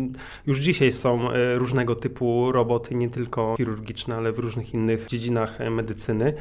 już 0.46 0.59
dzisiaj 0.59 0.92
są 0.92 1.31
e, 1.31 1.59
różnego 1.59 1.94
typu 1.94 2.53
roboty, 2.53 2.94
nie 2.94 3.11
tylko 3.11 3.55
chirurgiczne, 3.57 4.16
ale 4.16 4.33
w 4.33 4.38
różnych 4.38 4.75
innych 4.75 5.07
dziedzinach 5.07 5.61
e, 5.61 5.70
medycyny. 5.70 6.35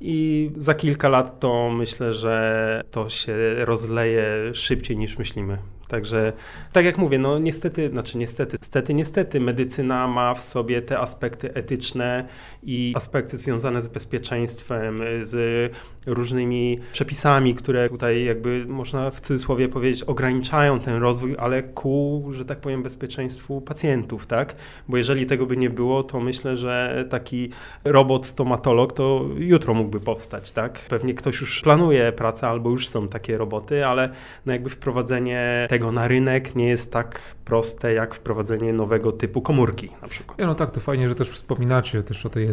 I 0.00 0.50
za 0.56 0.74
kilka 0.74 1.08
lat 1.08 1.40
to 1.40 1.70
myślę, 1.70 2.14
że 2.14 2.82
to 2.90 3.08
się 3.08 3.34
rozleje 3.58 4.54
szybciej 4.54 4.96
niż 4.96 5.18
myślimy. 5.18 5.58
Także, 5.88 6.32
tak 6.72 6.84
jak 6.84 6.98
mówię, 6.98 7.18
no 7.18 7.38
niestety, 7.38 7.90
znaczy 7.90 8.18
niestety, 8.18 8.56
niestety, 8.60 8.94
niestety, 8.94 9.40
medycyna 9.40 10.08
ma 10.08 10.34
w 10.34 10.42
sobie 10.42 10.82
te 10.82 10.98
aspekty 10.98 11.54
etyczne 11.54 12.28
i 12.66 12.92
aspekty 12.96 13.36
związane 13.36 13.82
z 13.82 13.88
bezpieczeństwem, 13.88 15.02
z 15.22 15.72
różnymi 16.06 16.78
przepisami, 16.92 17.54
które 17.54 17.88
tutaj 17.88 18.24
jakby 18.24 18.64
można 18.68 19.10
w 19.10 19.20
cudzysłowie 19.20 19.68
powiedzieć 19.68 20.02
ograniczają 20.02 20.80
ten 20.80 20.94
rozwój, 20.94 21.34
ale 21.38 21.62
ku, 21.62 22.24
że 22.32 22.44
tak 22.44 22.58
powiem, 22.58 22.82
bezpieczeństwu 22.82 23.60
pacjentów, 23.60 24.26
tak? 24.26 24.56
Bo 24.88 24.96
jeżeli 24.96 25.26
tego 25.26 25.46
by 25.46 25.56
nie 25.56 25.70
było, 25.70 26.02
to 26.02 26.20
myślę, 26.20 26.56
że 26.56 27.04
taki 27.10 27.50
robot 27.84 28.26
stomatolog 28.26 28.92
to 28.92 29.28
jutro 29.38 29.74
mógłby 29.74 30.00
powstać, 30.00 30.52
tak? 30.52 30.78
Pewnie 30.88 31.14
ktoś 31.14 31.40
już 31.40 31.60
planuje 31.60 32.12
pracę 32.12 32.48
albo 32.48 32.70
już 32.70 32.88
są 32.88 33.08
takie 33.08 33.38
roboty, 33.38 33.86
ale 33.86 34.08
no 34.46 34.52
jakby 34.52 34.70
wprowadzenie 34.70 35.66
tego 35.70 35.92
na 35.92 36.08
rynek 36.08 36.56
nie 36.56 36.68
jest 36.68 36.92
tak 36.92 37.20
proste 37.44 37.94
jak 37.94 38.14
wprowadzenie 38.14 38.72
nowego 38.72 39.12
typu 39.12 39.42
komórki 39.42 39.90
na 40.02 40.08
przykład. 40.08 40.38
Ja, 40.38 40.46
no 40.46 40.54
tak, 40.54 40.70
to 40.70 40.80
fajnie, 40.80 41.08
że 41.08 41.14
też 41.14 41.30
wspominacie 41.30 42.02
też 42.02 42.26
o 42.26 42.30
tej 42.30 42.46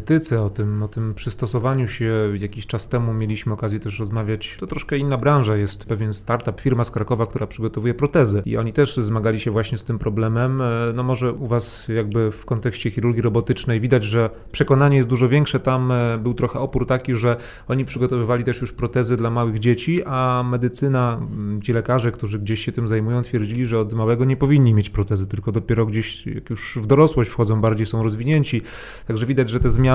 o 0.46 0.50
tym, 0.50 0.84
o 0.84 0.88
tym 0.88 1.14
przystosowaniu 1.14 1.88
się. 1.88 2.34
Jakiś 2.40 2.68
czas 2.68 2.90
temu 2.90 3.14
mieliśmy 3.14 3.54
okazję 3.54 3.80
też 3.80 4.00
rozmawiać, 4.00 4.58
to 4.60 4.68
troszkę 4.68 4.98
inna 4.98 5.18
branża, 5.18 5.58
jest 5.58 5.86
pewien 5.86 6.14
startup, 6.14 6.62
firma 6.62 6.84
z 6.84 6.92
Krakowa, 6.92 7.26
która 7.26 7.48
przygotowuje 7.48 7.94
protezy 7.94 8.44
i 8.46 8.58
oni 8.58 8.74
też 8.74 8.96
zmagali 8.96 9.40
się 9.40 9.52
właśnie 9.52 9.78
z 9.78 9.84
tym 9.84 10.00
problemem. 10.00 10.62
E, 10.62 10.94
no 10.96 11.04
może 11.04 11.34
u 11.34 11.48
was 11.48 11.88
jakby 11.88 12.32
w 12.32 12.46
kontekście 12.46 12.92
chirurgii 12.92 13.22
robotycznej 13.22 13.80
widać, 13.80 14.04
że 14.04 14.30
przekonanie 14.52 14.98
jest 14.98 15.10
dużo 15.10 15.30
większe, 15.30 15.60
tam 15.60 15.92
e, 15.92 16.18
był 16.18 16.34
trochę 16.34 16.60
opór 16.60 16.88
taki, 16.88 17.16
że 17.16 17.38
oni 17.68 17.86
przygotowywali 17.86 18.44
też 18.44 18.62
już 18.62 18.72
protezy 18.72 19.18
dla 19.18 19.30
małych 19.30 19.60
dzieci, 19.60 20.04
a 20.06 20.44
medycyna, 20.50 21.28
ci 21.64 21.74
lekarze, 21.74 22.12
którzy 22.12 22.40
gdzieś 22.40 22.66
się 22.66 22.72
tym 22.72 22.88
zajmują, 22.88 23.22
twierdzili, 23.22 23.66
że 23.66 23.80
od 23.80 23.94
małego 23.94 24.26
nie 24.26 24.38
powinni 24.38 24.74
mieć 24.74 24.90
protezy, 24.90 25.28
tylko 25.28 25.52
dopiero 25.52 25.86
gdzieś, 25.86 26.28
jak 26.28 26.50
już 26.50 26.78
w 26.82 26.88
dorosłość 26.88 27.30
wchodzą, 27.30 27.62
bardziej 27.62 27.86
są 27.86 28.04
rozwinięci. 28.04 28.62
Także 29.08 29.26
widać, 29.26 29.50
że 29.50 29.60
te 29.60 29.70
zmiany 29.70 29.93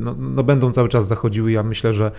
no, 0.00 0.14
no 0.18 0.42
będą 0.42 0.72
cały 0.72 0.88
czas 0.88 1.06
zachodziły. 1.06 1.52
Ja 1.52 1.62
myślę, 1.62 1.92
że 1.92 2.10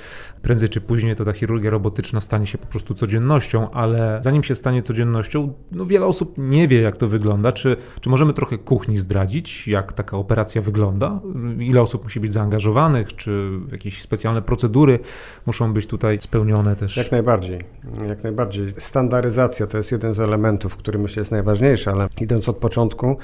prędzej 0.41 0.69
czy 0.69 0.81
później 0.81 1.15
to 1.15 1.25
ta 1.25 1.33
chirurgia 1.33 1.69
robotyczna 1.69 2.21
stanie 2.21 2.47
się 2.47 2.57
po 2.57 2.67
prostu 2.67 2.93
codziennością, 2.93 3.71
ale 3.71 4.19
zanim 4.23 4.43
się 4.43 4.55
stanie 4.55 4.81
codziennością, 4.81 5.53
no 5.71 5.85
wiele 5.85 6.05
osób 6.05 6.33
nie 6.37 6.67
wie, 6.67 6.81
jak 6.81 6.97
to 6.97 7.07
wygląda. 7.07 7.51
Czy, 7.51 7.77
czy 8.01 8.09
możemy 8.09 8.33
trochę 8.33 8.57
kuchni 8.57 8.97
zdradzić, 8.97 9.67
jak 9.67 9.93
taka 9.93 10.17
operacja 10.17 10.61
wygląda? 10.61 11.19
Ile 11.59 11.81
osób 11.81 12.03
musi 12.03 12.19
być 12.19 12.33
zaangażowanych? 12.33 13.15
Czy 13.15 13.49
jakieś 13.71 14.01
specjalne 14.01 14.41
procedury 14.41 14.99
muszą 15.45 15.73
być 15.73 15.87
tutaj 15.87 16.17
spełnione 16.21 16.75
też? 16.75 16.97
Jak 16.97 17.11
najbardziej. 17.11 17.63
Jak 18.07 18.23
najbardziej. 18.23 18.73
Standaryzacja 18.77 19.67
to 19.67 19.77
jest 19.77 19.91
jeden 19.91 20.13
z 20.13 20.19
elementów, 20.19 20.77
który 20.77 20.99
myślę 20.99 21.21
jest 21.21 21.31
najważniejszy, 21.31 21.91
ale 21.91 22.07
idąc 22.21 22.49
od 22.49 22.57
początku, 22.57 23.17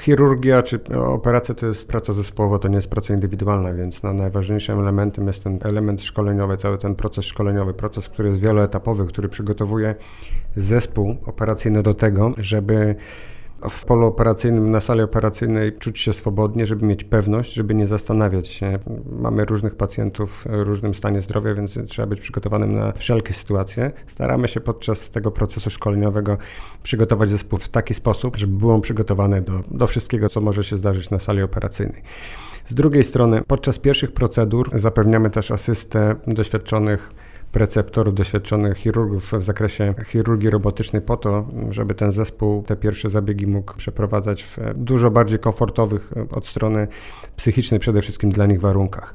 Chirurgia 0.00 0.62
czy 0.62 0.80
operacja 0.96 1.54
to 1.54 1.66
jest 1.66 1.88
praca 1.88 2.12
zespołowa, 2.12 2.58
to 2.58 2.68
nie 2.68 2.76
jest 2.76 2.90
praca 2.90 3.14
indywidualna, 3.14 3.74
więc 3.74 4.02
na 4.02 4.12
najważniejszym 4.12 4.80
elementem 4.80 5.26
jest 5.26 5.44
ten 5.44 5.58
element 5.62 6.02
szkoleniowy, 6.02 6.56
cały 6.56 6.78
ten 6.78 6.94
proces 6.94 7.24
szkoleniowy, 7.24 7.74
proces, 7.74 8.08
który 8.08 8.28
jest 8.28 8.40
wieloetapowy, 8.40 9.06
który 9.06 9.28
przygotowuje 9.28 9.94
zespół 10.56 11.16
operacyjny 11.26 11.82
do 11.82 11.94
tego, 11.94 12.32
żeby 12.38 12.94
w 13.70 13.84
polu 13.84 14.06
operacyjnym, 14.06 14.70
na 14.70 14.80
sali 14.80 15.02
operacyjnej 15.02 15.72
czuć 15.72 15.98
się 15.98 16.12
swobodnie, 16.12 16.66
żeby 16.66 16.86
mieć 16.86 17.04
pewność, 17.04 17.52
żeby 17.52 17.74
nie 17.74 17.86
zastanawiać 17.86 18.48
się. 18.48 18.78
Mamy 19.20 19.44
różnych 19.44 19.74
pacjentów 19.74 20.44
w 20.50 20.62
różnym 20.62 20.94
stanie 20.94 21.20
zdrowia, 21.20 21.54
więc 21.54 21.78
trzeba 21.86 22.06
być 22.06 22.20
przygotowanym 22.20 22.74
na 22.74 22.92
wszelkie 22.92 23.34
sytuacje. 23.34 23.90
Staramy 24.06 24.48
się 24.48 24.60
podczas 24.60 25.10
tego 25.10 25.30
procesu 25.30 25.70
szkoleniowego 25.70 26.38
przygotować 26.82 27.30
zespół 27.30 27.58
w 27.58 27.68
taki 27.68 27.94
sposób, 27.94 28.36
żeby 28.36 28.56
był 28.56 28.70
on 28.70 28.80
przygotowany 28.80 29.40
do, 29.40 29.52
do 29.70 29.86
wszystkiego, 29.86 30.28
co 30.28 30.40
może 30.40 30.64
się 30.64 30.76
zdarzyć 30.76 31.10
na 31.10 31.18
sali 31.18 31.42
operacyjnej. 31.42 32.02
Z 32.66 32.74
drugiej 32.74 33.04
strony, 33.04 33.42
podczas 33.46 33.78
pierwszych 33.78 34.12
procedur 34.12 34.70
zapewniamy 34.74 35.30
też 35.30 35.50
asystę 35.50 36.16
doświadczonych 36.26 37.10
preceptorów, 37.52 38.14
doświadczonych 38.14 38.78
chirurgów 38.78 39.32
w 39.32 39.42
zakresie 39.42 39.94
chirurgii 40.06 40.50
robotycznej 40.50 41.02
po 41.02 41.16
to, 41.16 41.46
żeby 41.70 41.94
ten 41.94 42.12
zespół 42.12 42.62
te 42.62 42.76
pierwsze 42.76 43.10
zabiegi 43.10 43.46
mógł 43.46 43.76
przeprowadzać 43.76 44.42
w 44.44 44.58
dużo 44.74 45.10
bardziej 45.10 45.38
komfortowych 45.38 46.12
od 46.30 46.46
strony 46.46 46.88
psychicznej 47.36 47.80
przede 47.80 48.02
wszystkim 48.02 48.30
dla 48.30 48.46
nich 48.46 48.60
warunkach. 48.60 49.14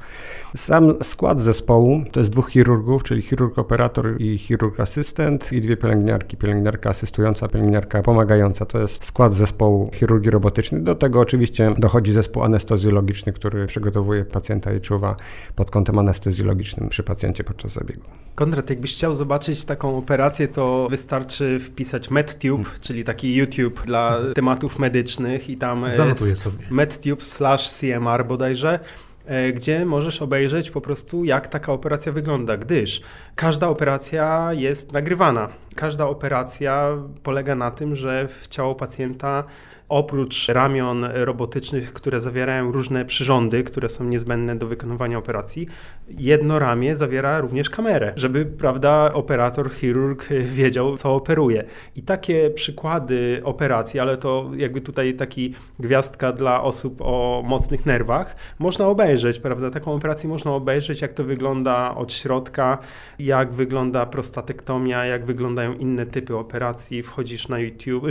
Sam 0.56 1.04
skład 1.04 1.42
zespołu 1.42 2.04
to 2.12 2.20
jest 2.20 2.30
dwóch 2.30 2.50
chirurgów, 2.50 3.04
czyli 3.04 3.22
chirurg 3.22 3.60
operator 3.60 4.22
i 4.22 4.38
chirurg 4.38 4.80
asystent 4.80 5.54
i 5.54 5.62
dwie 5.62 5.78
pielęgniarki, 5.78 6.38
pielęgniarka 6.38 6.90
asystująca, 6.90 7.48
pielęgniarka 7.48 8.02
pomagająca. 8.02 8.66
To 8.66 8.80
jest 8.80 9.06
skład 9.06 9.34
zespołu 9.34 9.92
chirurgii 9.94 10.32
robotycznej. 10.32 10.82
Do 10.82 10.96
tego 10.96 11.20
oczywiście 11.20 11.76
dochodzi 11.78 12.12
zespół 12.12 12.44
anestezjologiczny, 12.44 13.34
który 13.34 13.66
przygotowuje 13.66 14.26
pacjenta 14.26 14.74
i 14.74 14.82
czuwa 14.82 15.16
pod 15.56 15.72
kątem 15.72 16.00
anestezjologicznym 16.00 16.90
przy 16.90 17.04
pacjencie 17.04 17.44
podczas 17.44 17.74
zabiegu. 17.74 18.25
Konrad, 18.36 18.70
jakbyś 18.70 18.94
chciał 18.94 19.16
zobaczyć 19.16 19.66
taką 19.66 19.98
operację, 19.98 20.48
to 20.48 20.88
wystarczy 20.90 21.60
wpisać 21.60 22.10
MedTube, 22.10 22.64
hmm. 22.64 22.82
czyli 22.82 23.04
taki 23.04 23.36
YouTube 23.36 23.86
dla 23.86 24.18
tematów 24.36 24.80
medycznych 24.80 25.50
i 25.50 25.58
tam 25.58 25.86
Zanotuję 25.92 26.36
sobie. 26.36 26.58
MedTube 26.72 27.24
slash 27.24 27.70
CMR 27.70 28.26
bodajże 28.26 28.80
e, 29.26 29.54
gdzie 29.54 29.86
możesz 29.86 30.22
obejrzeć 30.22 30.72
po 30.72 30.82
prostu, 30.82 31.24
jak 31.24 31.48
taka 31.48 31.74
operacja 31.74 32.12
wygląda, 32.12 32.58
gdyż 32.58 33.02
każda 33.36 33.68
operacja 33.68 34.50
jest 34.54 34.92
nagrywana. 34.92 35.50
Każda 35.76 36.06
operacja 36.08 36.98
polega 37.24 37.56
na 37.56 37.72
tym, 37.72 37.96
że 37.96 38.28
w 38.28 38.48
ciało 38.48 38.76
pacjenta 38.76 39.44
Oprócz 39.90 40.48
ramion 40.48 41.06
robotycznych, 41.14 41.94
które 41.94 42.22
zawierają 42.22 42.72
różne 42.72 43.06
przyrządy, 43.06 43.64
które 43.64 43.90
są 43.90 44.04
niezbędne 44.04 44.56
do 44.56 44.68
wykonywania 44.68 45.18
operacji, 45.18 45.68
jedno 46.08 46.60
ramię 46.60 46.96
zawiera 46.96 47.42
również 47.42 47.70
kamerę, 47.70 48.14
żeby, 48.16 48.46
prawda, 48.46 49.14
operator, 49.14 49.74
chirurg 49.74 50.30
wiedział, 50.44 50.98
co 50.98 51.16
operuje. 51.16 51.64
I 51.96 52.02
takie 52.02 52.50
przykłady 52.50 53.42
operacji, 53.44 54.00
ale 54.00 54.18
to 54.18 54.52
jakby 54.58 54.82
tutaj 54.82 55.14
taki 55.14 55.54
gwiazdka 55.80 56.32
dla 56.32 56.64
osób 56.64 57.02
o 57.02 57.44
mocnych 57.46 57.86
nerwach, 57.86 58.36
można 58.60 58.88
obejrzeć, 58.88 59.40
prawda? 59.40 59.72
Taką 59.72 59.94
operację 59.94 60.30
można 60.30 60.52
obejrzeć, 60.52 61.02
jak 61.02 61.14
to 61.14 61.24
wygląda 61.24 61.96
od 61.96 62.14
środka, 62.14 62.78
jak 63.20 63.54
wygląda 63.54 64.06
prostatektomia, 64.06 65.06
jak 65.06 65.26
wyglądają 65.26 65.74
inne 65.74 66.06
typy 66.06 66.38
operacji. 66.38 67.04
Wchodzisz 67.04 67.48
na 67.48 67.60
YouTube, 67.60 68.06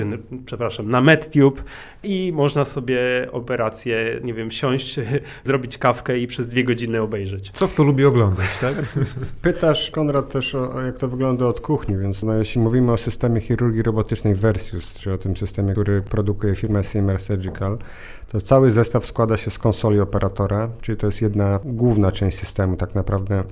przepraszam, 0.46 0.88
na 0.88 1.00
MedTube 1.00 1.63
i 2.02 2.32
można 2.34 2.64
sobie 2.64 3.00
operację, 3.32 4.20
nie 4.24 4.34
wiem, 4.34 4.50
siąść, 4.50 5.00
zrobić 5.44 5.78
kawkę 5.78 6.18
i 6.18 6.26
przez 6.26 6.48
dwie 6.48 6.64
godziny 6.64 7.00
obejrzeć. 7.00 7.50
Co 7.52 7.68
kto 7.68 7.84
lubi 7.84 8.04
oglądać, 8.04 8.48
tak? 8.60 8.74
Pytasz, 9.42 9.90
Konrad, 9.90 10.32
też 10.32 10.54
o, 10.54 10.82
jak 10.82 10.98
to 10.98 11.08
wygląda 11.08 11.46
od 11.46 11.60
kuchni, 11.60 11.96
więc 11.96 12.22
no, 12.22 12.34
jeśli 12.34 12.60
mówimy 12.60 12.92
o 12.92 12.96
systemie 12.96 13.40
chirurgii 13.40 13.82
robotycznej 13.82 14.34
Versius, 14.34 14.94
czy 14.94 15.12
o 15.12 15.18
tym 15.18 15.36
systemie, 15.36 15.72
który 15.72 16.02
produkuje 16.02 16.54
firma 16.54 16.82
CMR 16.82 17.20
Surgical, 17.20 17.78
to 18.28 18.40
cały 18.40 18.70
zestaw 18.70 19.06
składa 19.06 19.36
się 19.36 19.50
z 19.50 19.58
konsoli 19.58 20.00
operatora, 20.00 20.68
czyli 20.80 20.98
to 20.98 21.06
jest 21.06 21.22
jedna 21.22 21.60
główna 21.64 22.12
część 22.12 22.38
systemu 22.38 22.76
tak 22.76 22.94
naprawdę 22.94 23.44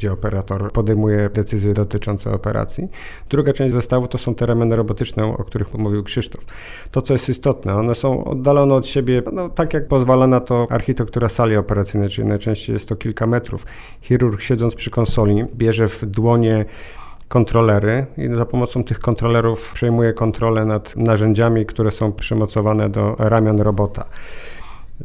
gdzie 0.00 0.12
operator 0.12 0.72
podejmuje 0.72 1.30
decyzje 1.34 1.74
dotyczące 1.74 2.32
operacji. 2.32 2.88
Druga 3.30 3.52
część 3.52 3.74
zestawu 3.74 4.08
to 4.08 4.18
są 4.18 4.34
te 4.34 4.46
ramiona 4.46 4.76
robotyczne, 4.76 5.24
o 5.24 5.44
których 5.44 5.74
mówił 5.74 6.04
Krzysztof. 6.04 6.44
To, 6.90 7.02
co 7.02 7.12
jest 7.12 7.28
istotne, 7.28 7.74
one 7.74 7.94
są 7.94 8.24
oddalone 8.24 8.74
od 8.74 8.86
siebie, 8.86 9.22
no, 9.32 9.48
tak 9.48 9.74
jak 9.74 9.88
pozwala 9.88 10.26
na 10.26 10.40
to 10.40 10.66
architektura 10.70 11.28
sali 11.28 11.56
operacyjnej, 11.56 12.08
czyli 12.08 12.28
najczęściej 12.28 12.74
jest 12.74 12.88
to 12.88 12.96
kilka 12.96 13.26
metrów. 13.26 13.66
Chirurg 14.00 14.40
siedząc 14.40 14.74
przy 14.74 14.90
konsoli 14.90 15.44
bierze 15.54 15.88
w 15.88 16.06
dłonie 16.06 16.64
kontrolery 17.28 18.06
i 18.18 18.34
za 18.34 18.46
pomocą 18.46 18.84
tych 18.84 18.98
kontrolerów 18.98 19.72
przejmuje 19.72 20.12
kontrolę 20.12 20.64
nad 20.64 20.96
narzędziami, 20.96 21.66
które 21.66 21.90
są 21.90 22.12
przymocowane 22.12 22.88
do 22.88 23.16
ramion 23.18 23.60
robota. 23.60 24.04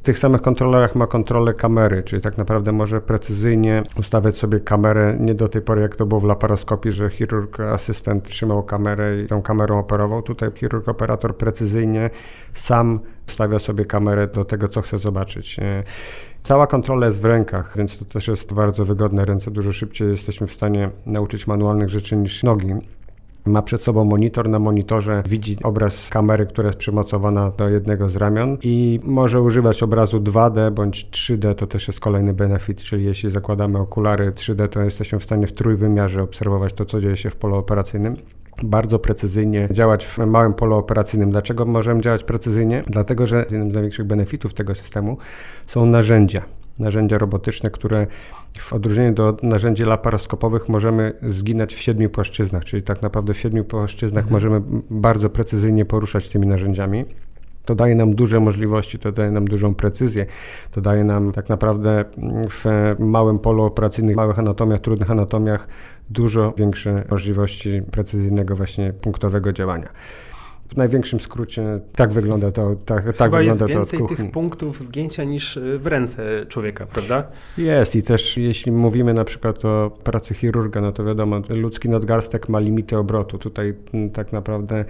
Tych 0.03 0.19
samych 0.19 0.41
kontrolerach 0.41 0.95
ma 0.95 1.07
kontrolę 1.07 1.53
kamery, 1.53 2.03
czyli 2.03 2.21
tak 2.21 2.37
naprawdę 2.37 2.71
może 2.71 3.01
precyzyjnie 3.01 3.83
ustawiać 3.99 4.37
sobie 4.37 4.59
kamerę, 4.59 5.17
nie 5.19 5.35
do 5.35 5.47
tej 5.47 5.61
pory 5.61 5.81
jak 5.81 5.95
to 5.95 6.05
było 6.05 6.21
w 6.21 6.23
laparoskopii, 6.23 6.91
że 6.91 7.09
chirurg, 7.09 7.59
asystent 7.59 8.23
trzymał 8.23 8.63
kamerę 8.63 9.21
i 9.21 9.27
tą 9.27 9.41
kamerą 9.41 9.79
operował. 9.79 10.21
Tutaj 10.21 10.51
chirurg, 10.55 10.87
operator 10.87 11.37
precyzyjnie 11.37 12.09
sam 12.53 12.99
ustawia 13.27 13.59
sobie 13.59 13.85
kamerę 13.85 14.27
do 14.27 14.45
tego, 14.45 14.67
co 14.67 14.81
chce 14.81 14.99
zobaczyć. 14.99 15.57
Cała 16.43 16.67
kontrola 16.67 17.07
jest 17.07 17.21
w 17.21 17.25
rękach, 17.25 17.77
więc 17.77 17.97
to 17.97 18.05
też 18.05 18.27
jest 18.27 18.53
bardzo 18.53 18.85
wygodne. 18.85 19.25
Ręce 19.25 19.51
dużo 19.51 19.73
szybciej 19.73 20.09
jesteśmy 20.11 20.47
w 20.47 20.53
stanie 20.53 20.89
nauczyć 21.05 21.47
manualnych 21.47 21.89
rzeczy 21.89 22.17
niż 22.17 22.43
nogi. 22.43 22.73
Ma 23.45 23.61
przed 23.61 23.83
sobą 23.83 24.03
monitor, 24.03 24.49
na 24.49 24.59
monitorze 24.59 25.23
widzi 25.29 25.57
obraz 25.63 26.09
kamery, 26.09 26.45
która 26.45 26.67
jest 26.67 26.79
przymocowana 26.79 27.51
do 27.57 27.69
jednego 27.69 28.09
z 28.09 28.15
ramion 28.15 28.57
i 28.63 28.99
może 29.03 29.41
używać 29.41 29.83
obrazu 29.83 30.19
2D 30.19 30.71
bądź 30.71 31.09
3D, 31.11 31.55
to 31.55 31.67
też 31.67 31.87
jest 31.87 31.99
kolejny 31.99 32.33
benefit, 32.33 32.83
czyli 32.83 33.05
jeśli 33.05 33.29
zakładamy 33.29 33.79
okulary 33.79 34.31
3D, 34.31 34.67
to 34.67 34.81
jesteśmy 34.81 35.19
w 35.19 35.23
stanie 35.23 35.47
w 35.47 35.53
trójwymiarze 35.53 36.23
obserwować 36.23 36.73
to, 36.73 36.85
co 36.85 37.01
dzieje 37.01 37.17
się 37.17 37.29
w 37.29 37.35
polu 37.35 37.55
operacyjnym 37.55 38.15
bardzo 38.63 38.99
precyzyjnie 38.99 39.67
działać 39.71 40.05
w 40.05 40.17
małym 40.17 40.53
polu 40.53 40.75
operacyjnym. 40.75 41.31
Dlaczego 41.31 41.65
możemy 41.65 42.01
działać 42.01 42.23
precyzyjnie? 42.23 42.83
Dlatego, 42.87 43.27
że 43.27 43.37
jednym 43.37 43.71
z 43.71 43.73
największych 43.73 44.05
benefitów 44.05 44.53
tego 44.53 44.75
systemu 44.75 45.17
są 45.67 45.85
narzędzia. 45.85 46.41
Narzędzia 46.79 47.17
robotyczne, 47.17 47.69
które 47.69 48.07
w 48.59 48.73
odróżnieniu 48.73 49.13
do 49.13 49.37
narzędzi 49.43 49.83
laparoskopowych 49.83 50.69
możemy 50.69 51.13
zginać 51.21 51.75
w 51.75 51.79
siedmiu 51.79 52.09
płaszczyznach, 52.09 52.65
czyli 52.65 52.83
tak 52.83 53.01
naprawdę 53.01 53.33
w 53.33 53.37
siedmiu 53.37 53.63
płaszczyznach 53.63 54.23
mhm. 54.23 54.33
możemy 54.33 54.61
bardzo 54.89 55.29
precyzyjnie 55.29 55.85
poruszać 55.85 56.29
tymi 56.29 56.47
narzędziami. 56.47 57.05
To 57.65 57.75
daje 57.75 57.95
nam 57.95 58.15
duże 58.15 58.39
możliwości, 58.39 58.99
to 58.99 59.11
daje 59.11 59.31
nam 59.31 59.47
dużą 59.47 59.75
precyzję, 59.75 60.25
to 60.71 60.81
daje 60.81 61.03
nam 61.03 61.31
tak 61.31 61.49
naprawdę 61.49 62.05
w 62.49 62.95
małym 62.99 63.39
polu 63.39 63.63
operacyjnym, 63.63 64.15
małych 64.15 64.39
anatomiach, 64.39 64.79
trudnych 64.79 65.11
anatomiach 65.11 65.67
dużo 66.09 66.53
większe 66.57 67.03
możliwości 67.09 67.81
precyzyjnego 67.91 68.55
właśnie 68.55 68.93
punktowego 68.93 69.53
działania. 69.53 69.87
W 70.69 70.77
największym 70.77 71.19
skrócie 71.19 71.79
tak 71.95 72.11
wygląda 72.11 72.51
to, 72.51 72.75
tak, 72.75 73.03
tak 73.03 73.17
Chyba 73.17 73.37
wygląda 73.37 73.65
jest 73.65 73.77
więcej 73.77 74.17
tych 74.17 74.31
punktów 74.31 74.81
zgięcia 74.81 75.23
niż 75.23 75.57
y, 75.57 75.79
w 75.79 75.87
ręce 75.87 76.45
człowieka, 76.49 76.85
prawda? 76.85 77.23
Jest 77.57 77.95
i 77.95 78.03
też 78.03 78.37
jeśli 78.37 78.71
mówimy 78.71 79.13
na 79.13 79.23
przykład 79.23 79.65
o 79.65 79.91
pracy 80.03 80.33
chirurga, 80.33 80.81
no 80.81 80.91
to 80.91 81.05
wiadomo, 81.05 81.41
ludzki 81.49 81.89
nadgarstek 81.89 82.49
ma 82.49 82.59
limity 82.59 82.97
obrotu. 82.97 83.37
Tutaj 83.37 83.73
mm, 83.93 84.09
tak 84.09 84.31
naprawdę 84.31 84.85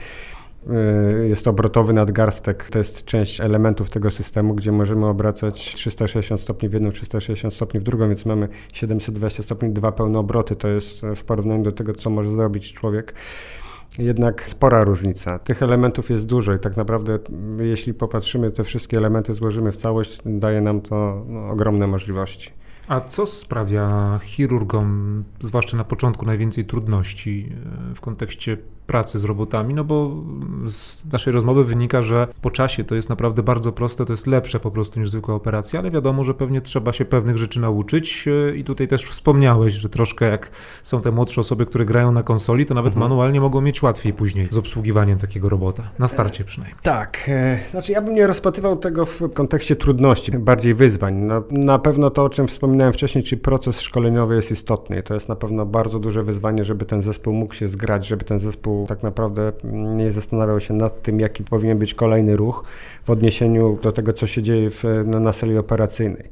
y, 1.23 1.27
jest 1.27 1.47
obrotowy 1.47 1.93
nadgarstek, 1.93 2.69
to 2.69 2.77
jest 2.77 3.05
część 3.05 3.41
elementów 3.41 3.89
tego 3.89 4.11
systemu, 4.11 4.53
gdzie 4.53 4.71
możemy 4.71 5.05
obracać 5.05 5.73
360 5.73 6.41
stopni 6.41 6.69
w 6.69 6.73
jedną, 6.73 6.91
360 6.91 7.53
stopni 7.53 7.79
w 7.79 7.83
drugą, 7.83 8.09
więc 8.09 8.25
mamy 8.25 8.47
720 8.73 9.43
stopni, 9.43 9.69
dwa 9.69 9.91
pełne 9.91 10.19
obroty. 10.19 10.55
To 10.55 10.67
jest 10.67 11.01
w 11.15 11.23
porównaniu 11.23 11.63
do 11.63 11.71
tego, 11.71 11.93
co 11.93 12.09
może 12.09 12.31
zrobić 12.31 12.73
człowiek 12.73 13.13
jednak 13.98 14.50
spora 14.50 14.84
różnica. 14.84 15.39
Tych 15.39 15.63
elementów 15.63 16.10
jest 16.10 16.26
dużo 16.26 16.54
i 16.54 16.60
tak 16.60 16.78
naprawdę, 16.78 17.19
jeśli 17.60 17.93
popatrzymy, 17.93 18.52
te 18.52 18.63
wszystkie 18.63 18.98
elementy 18.98 19.34
złożymy 19.34 19.71
w 19.71 19.78
całość, 19.78 20.21
daje 20.26 20.62
nam 20.62 20.82
to 20.82 21.26
no, 21.28 21.50
ogromne 21.50 21.88
możliwości. 21.88 22.52
A 22.88 23.02
co 23.02 23.26
sprawia 23.26 24.19
chirurgom, 24.24 25.24
zwłaszcza 25.39 25.78
na 25.78 25.84
początku, 25.84 26.26
najwięcej 26.26 26.65
trudności 26.65 27.50
e, 27.91 27.95
w 27.95 28.02
kontekście 28.02 28.58
pracy 28.88 29.19
z 29.19 29.24
robotami? 29.24 29.74
No 29.74 29.84
bo 29.84 30.24
z 30.65 31.06
naszej 31.12 31.34
rozmowy 31.34 31.65
wynika, 31.65 32.02
że 32.02 32.28
po 32.41 32.52
czasie 32.52 32.84
to 32.84 32.95
jest 32.95 33.10
naprawdę 33.10 33.43
bardzo 33.43 33.71
proste, 33.71 34.06
to 34.06 34.13
jest 34.13 34.28
lepsze 34.28 34.60
po 34.60 34.71
prostu 34.71 35.00
niż 35.00 35.10
zwykła 35.10 35.36
operacja, 35.36 35.80
ale 35.80 35.91
wiadomo, 35.91 36.24
że 36.24 36.34
pewnie 36.34 36.62
trzeba 36.62 36.93
się 36.93 37.06
pewnych 37.06 37.38
rzeczy 37.38 37.60
nauczyć 37.60 38.28
e, 38.28 38.56
i 38.56 38.63
tutaj 38.63 38.88
też 38.88 39.04
wspomniałeś, 39.04 39.74
że 39.74 39.89
troszkę 39.89 40.26
jak 40.26 40.52
są 40.84 41.02
te 41.02 41.12
młodsze 41.12 41.41
osoby, 41.41 41.65
które 41.65 41.86
grają 41.86 42.12
na 42.12 42.24
konsoli, 42.24 42.65
to 42.65 42.74
nawet 42.74 42.93
mhm. 42.93 43.10
manualnie 43.10 43.41
mogą 43.41 43.62
mieć 43.62 43.84
łatwiej 43.84 44.13
później 44.13 44.48
z 44.52 44.58
obsługiwaniem 44.58 45.19
takiego 45.19 45.50
robota, 45.50 45.84
na 46.00 46.08
starcie 46.08 46.43
przynajmniej. 46.43 46.80
Tak, 46.84 47.26
e, 47.28 47.60
znaczy 47.71 47.91
ja 47.91 48.02
bym 48.02 48.15
nie 48.15 48.28
rozpatrywał 48.28 48.78
tego 48.78 49.06
w 49.06 49.34
kontekście 49.34 49.76
trudności, 49.76 50.32
bardziej 50.32 50.74
wyzwań. 50.74 51.15
No, 51.15 51.43
na 51.52 51.80
pewno 51.80 52.10
to, 52.10 52.24
o 52.24 52.30
czym 52.30 52.48
wspominałem 52.48 52.93
wcześniej, 52.93 53.24
czy 53.24 53.38
proces 53.38 53.82
szkoleniowy 53.82 54.36
jest 54.36 54.52
istotny. 54.52 55.00
I 55.00 55.04
to 55.04 55.13
jest 55.13 55.30
na 55.30 55.36
pewno 55.36 55.65
bardzo 55.65 56.00
duże 56.00 56.24
wyzwanie, 56.24 56.63
żeby 56.63 56.86
ten 56.86 57.02
zespół 57.02 57.34
mógł 57.34 57.54
się 57.54 57.67
zgrać, 57.67 58.08
żeby 58.08 58.26
ten 58.26 58.39
zespół 58.39 58.74
tak 58.88 59.03
naprawdę 59.03 59.51
nie 59.71 60.11
zastanawiał 60.11 60.59
się 60.59 60.73
nad 60.73 61.01
tym, 61.01 61.19
jaki 61.19 61.43
powinien 61.43 61.77
być 61.77 61.93
kolejny 61.93 62.35
ruch 62.35 62.63
w 63.03 63.09
odniesieniu 63.09 63.77
do 63.83 63.91
tego, 63.91 64.13
co 64.13 64.27
się 64.27 64.43
dzieje 64.43 64.69
w, 64.71 64.83
na, 65.05 65.19
na 65.19 65.33
sali 65.33 65.57
operacyjnej. 65.57 66.29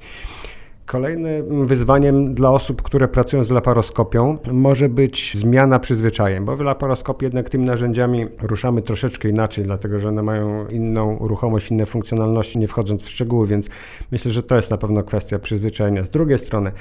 Kolejnym 0.85 1.67
wyzwaniem 1.67 2.33
dla 2.33 2.51
osób, 2.51 2.81
które 2.81 3.07
pracują 3.07 3.43
z 3.43 3.49
laparoskopią, 3.51 4.37
może 4.51 4.89
być 4.89 5.37
zmiana 5.37 5.79
przyzwyczajeń, 5.79 6.45
bo 6.45 6.55
w 6.57 6.59
laparoskopii 6.59 7.25
jednak 7.25 7.49
tymi 7.49 7.65
narzędziami 7.65 8.27
ruszamy 8.41 8.81
troszeczkę 8.81 9.29
inaczej, 9.29 9.63
dlatego 9.63 9.99
że 9.99 10.09
one 10.09 10.23
mają 10.23 10.67
inną 10.67 11.17
ruchomość, 11.21 11.71
inne 11.71 11.85
funkcjonalności, 11.85 12.59
nie 12.59 12.67
wchodząc 12.67 13.03
w 13.03 13.09
szczegóły, 13.09 13.47
więc 13.47 13.69
myślę, 14.11 14.31
że 14.31 14.43
to 14.43 14.55
jest 14.55 14.71
na 14.71 14.77
pewno 14.77 15.03
kwestia 15.03 15.39
przyzwyczajenia. 15.39 16.03
Z 16.03 16.09
drugiej 16.09 16.39
strony, 16.39 16.71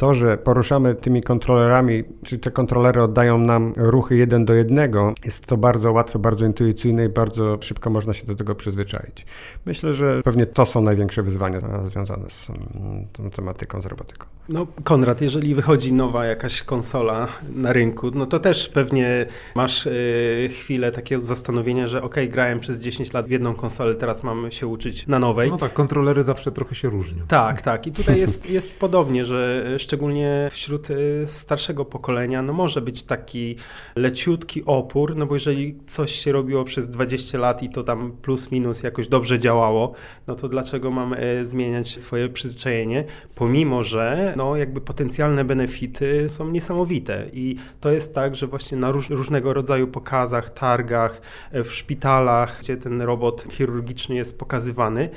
to, 0.00 0.14
że 0.14 0.38
poruszamy 0.38 0.94
tymi 0.94 1.22
kontrolerami, 1.22 2.04
czy 2.24 2.38
te 2.38 2.50
kontrolery 2.50 3.02
oddają 3.02 3.38
nam 3.38 3.72
ruchy 3.76 4.16
jeden 4.16 4.44
do 4.44 4.54
jednego, 4.54 5.14
jest 5.24 5.46
to 5.46 5.56
bardzo 5.56 5.92
łatwe, 5.92 6.18
bardzo 6.18 6.46
intuicyjne 6.46 7.04
i 7.04 7.08
bardzo 7.08 7.58
szybko 7.60 7.90
można 7.90 8.14
się 8.14 8.26
do 8.26 8.34
tego 8.34 8.54
przyzwyczaić. 8.54 9.26
Myślę, 9.66 9.94
że 9.94 10.22
pewnie 10.24 10.46
to 10.46 10.66
są 10.66 10.82
największe 10.82 11.22
wyzwania 11.22 11.60
związane 11.84 12.30
z 12.30 12.50
mm, 12.50 13.06
tą 13.12 13.30
tematyką, 13.30 13.82
z 13.82 13.86
robotyką. 13.86 14.26
No, 14.48 14.66
Konrad, 14.84 15.20
jeżeli 15.20 15.54
wychodzi 15.54 15.92
nowa 15.92 16.26
jakaś 16.26 16.62
konsola 16.62 17.28
na 17.54 17.72
rynku, 17.72 18.10
no 18.14 18.26
to 18.26 18.40
też 18.40 18.68
pewnie 18.68 19.26
masz 19.54 19.86
yy, 19.86 20.48
chwilę 20.48 20.92
takiego 20.92 21.20
zastanowienia, 21.20 21.86
że 21.86 22.02
ok, 22.02 22.16
grałem 22.28 22.60
przez 22.60 22.80
10 22.80 23.12
lat 23.12 23.26
w 23.26 23.30
jedną 23.30 23.54
konsolę, 23.54 23.94
teraz 23.94 24.22
mamy 24.22 24.52
się 24.52 24.66
uczyć 24.66 25.06
na 25.06 25.18
nowej. 25.18 25.50
No 25.50 25.56
tak, 25.56 25.72
kontrolery 25.72 26.22
zawsze 26.22 26.52
trochę 26.52 26.74
się 26.74 26.88
różnią. 26.88 27.24
Tak, 27.28 27.62
tak. 27.62 27.86
I 27.86 27.92
tutaj 27.92 28.18
jest, 28.18 28.50
jest 28.50 28.72
podobnie, 28.72 29.24
że 29.24 29.64
szczególnie 29.90 30.48
wśród 30.50 30.90
y, 30.90 31.24
starszego 31.26 31.84
pokolenia, 31.84 32.42
no 32.42 32.52
może 32.52 32.80
być 32.80 33.02
taki 33.02 33.56
leciutki 33.96 34.64
opór, 34.64 35.16
no 35.16 35.26
bo 35.26 35.34
jeżeli 35.34 35.78
coś 35.86 36.12
się 36.12 36.32
robiło 36.32 36.64
przez 36.64 36.90
20 36.90 37.38
lat 37.38 37.62
i 37.62 37.70
to 37.70 37.82
tam 37.82 38.12
plus 38.22 38.50
minus 38.50 38.82
jakoś 38.82 39.08
dobrze 39.08 39.38
działało, 39.38 39.92
no 40.26 40.34
to 40.34 40.48
dlaczego 40.48 40.90
mamy 40.90 41.40
y, 41.40 41.46
zmieniać 41.46 42.00
swoje 42.00 42.28
przyzwyczajenie, 42.28 43.04
pomimo, 43.34 43.82
że 43.82 44.34
no 44.36 44.56
jakby 44.56 44.80
potencjalne 44.80 45.44
benefity 45.44 46.28
są 46.28 46.50
niesamowite. 46.50 47.26
I 47.32 47.56
to 47.80 47.92
jest 47.92 48.14
tak, 48.14 48.36
że 48.36 48.46
właśnie 48.46 48.78
na 48.78 48.92
róż, 48.92 49.10
różnego 49.10 49.52
rodzaju 49.52 49.86
pokazach, 49.86 50.50
targach, 50.50 51.20
y, 51.54 51.64
w 51.64 51.74
szpitalach, 51.74 52.58
gdzie 52.60 52.76
ten 52.76 53.02
robot 53.02 53.44
chirurgiczny 53.50 54.14
jest 54.14 54.38
pokazywany, 54.38 55.08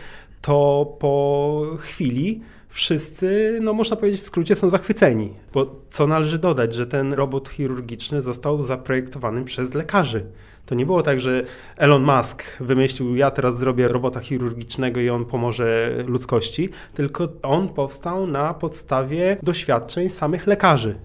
to 0.42 0.86
po 1.00 1.62
chwili 1.80 2.42
wszyscy, 2.74 3.60
no 3.62 3.74
można 3.74 3.98
powiedzieć 3.98 4.22
w 4.22 4.26
skrócie, 4.26 4.56
są 4.56 4.70
zachwyceni. 4.70 5.34
Bo 5.54 5.76
co 5.90 6.08
należy 6.08 6.40
dodać, 6.40 6.74
że 6.74 6.88
ten 6.88 7.14
robot 7.14 7.50
chirurgiczny 7.50 8.22
został 8.22 8.64
zaprojektowany 8.64 9.44
przez 9.44 9.74
lekarzy. 9.74 10.26
To 10.66 10.76
nie 10.76 10.86
było 10.86 11.04
tak, 11.04 11.20
że 11.20 11.44
Elon 11.78 12.04
Musk 12.04 12.44
wymyślił, 12.60 13.16
ja 13.16 13.32
teraz 13.32 13.58
zrobię 13.58 13.88
robota 13.88 14.20
chirurgicznego 14.20 15.00
i 15.00 15.10
on 15.10 15.26
pomoże 15.26 15.92
ludzkości, 16.08 16.70
tylko 16.94 17.28
on 17.44 17.70
powstał 17.70 18.28
na 18.28 18.54
podstawie 18.54 19.38
doświadczeń 19.44 20.10
samych 20.10 20.48
lekarzy. 20.48 20.96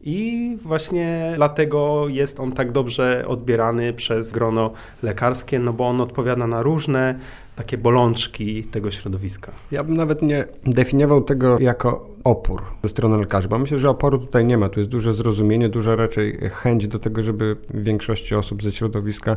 I 0.00 0.58
właśnie 0.62 1.32
dlatego 1.36 2.08
jest 2.08 2.40
on 2.40 2.52
tak 2.52 2.72
dobrze 2.72 3.24
odbierany 3.26 3.92
przez 3.92 4.30
grono 4.30 4.72
lekarskie, 5.02 5.58
no 5.58 5.72
bo 5.72 5.88
on 5.88 6.00
odpowiada 6.00 6.46
na 6.46 6.62
różne 6.62 7.18
takie 7.58 7.78
bolączki 7.78 8.64
tego 8.64 8.90
środowiska. 8.90 9.52
Ja 9.70 9.84
bym 9.84 9.96
nawet 9.96 10.22
nie 10.22 10.44
definiował 10.66 11.24
tego 11.24 11.58
jako 11.60 12.08
opór 12.24 12.62
ze 12.82 12.88
strony 12.88 13.18
lekarzy, 13.18 13.48
bo 13.48 13.58
myślę, 13.58 13.78
że 13.78 13.90
oporu 13.90 14.18
tutaj 14.18 14.44
nie 14.44 14.58
ma. 14.58 14.68
Tu 14.68 14.80
jest 14.80 14.90
duże 14.90 15.14
zrozumienie, 15.14 15.68
duża 15.68 15.96
raczej 15.96 16.38
chęć 16.52 16.88
do 16.88 16.98
tego, 16.98 17.22
żeby 17.22 17.56
w 17.70 17.82
większości 17.82 18.34
osób 18.34 18.62
ze 18.62 18.72
środowiska, 18.72 19.36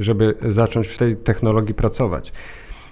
żeby 0.00 0.34
zacząć 0.48 0.88
w 0.88 0.98
tej 0.98 1.16
technologii 1.16 1.74
pracować. 1.74 2.32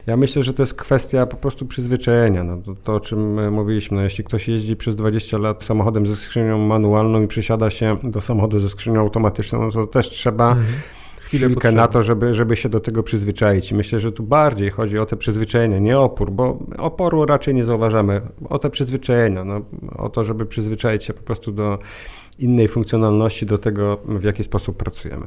Ja 0.07 0.17
myślę, 0.17 0.43
że 0.43 0.55
to 0.55 0.63
jest 0.63 0.75
kwestia 0.75 1.27
po 1.27 1.37
prostu 1.37 1.67
przyzwyczajenia. 1.67 2.45
No, 2.45 2.57
to, 2.57 2.75
to, 2.85 2.95
o 2.95 3.01
czym 3.01 3.53
mówiliśmy, 3.53 3.97
no, 3.97 4.03
jeśli 4.03 4.25
ktoś 4.25 4.49
jeździ 4.49 4.77
przez 4.77 4.97
20 4.97 5.39
lat 5.39 5.65
samochodem 5.65 6.07
ze 6.07 6.17
skrzynią 6.17 6.59
manualną 6.59 7.23
i 7.23 7.27
przesiada 7.27 7.71
się 7.71 7.97
do 8.03 8.21
samochodu 8.21 8.61
ze 8.61 8.69
skrzynią 8.69 9.01
automatyczną, 9.01 9.63
no 9.63 9.71
to 9.71 9.87
też 9.87 10.09
trzeba 10.09 10.53
mhm. 10.53 10.75
Chwilę 11.39 11.73
na 11.73 11.89
to, 11.89 12.03
żeby, 12.03 12.35
żeby 12.35 12.57
się 12.57 12.69
do 12.69 12.81
tego 12.81 13.03
przyzwyczaić. 13.03 13.73
Myślę, 13.73 14.01
że 14.01 14.13
tu 14.13 14.23
bardziej 14.23 14.71
chodzi 14.71 14.99
o 14.99 15.07
te 15.07 15.17
przyzwyczajenie, 15.17 15.81
nie 15.81 15.99
opór, 15.99 16.31
bo 16.31 16.59
oporu 16.79 17.27
raczej 17.27 17.55
nie 17.55 17.65
zauważamy. 17.65 18.21
O 18.49 18.59
te 18.59 18.71
przyzwyczajenia, 18.71 19.45
no, 19.45 19.61
o 19.97 20.09
to, 20.09 20.25
żeby 20.25 20.47
przyzwyczaić 20.47 21.05
się 21.05 21.13
po 21.13 21.23
prostu 21.23 21.53
do 21.53 21.79
innej 22.39 22.69
funkcjonalności, 22.69 23.47
do 23.47 23.59
tego, 23.59 23.99
w 24.05 24.25
jaki 24.25 24.45
sposób 24.45 24.77
pracujemy. 24.77 25.27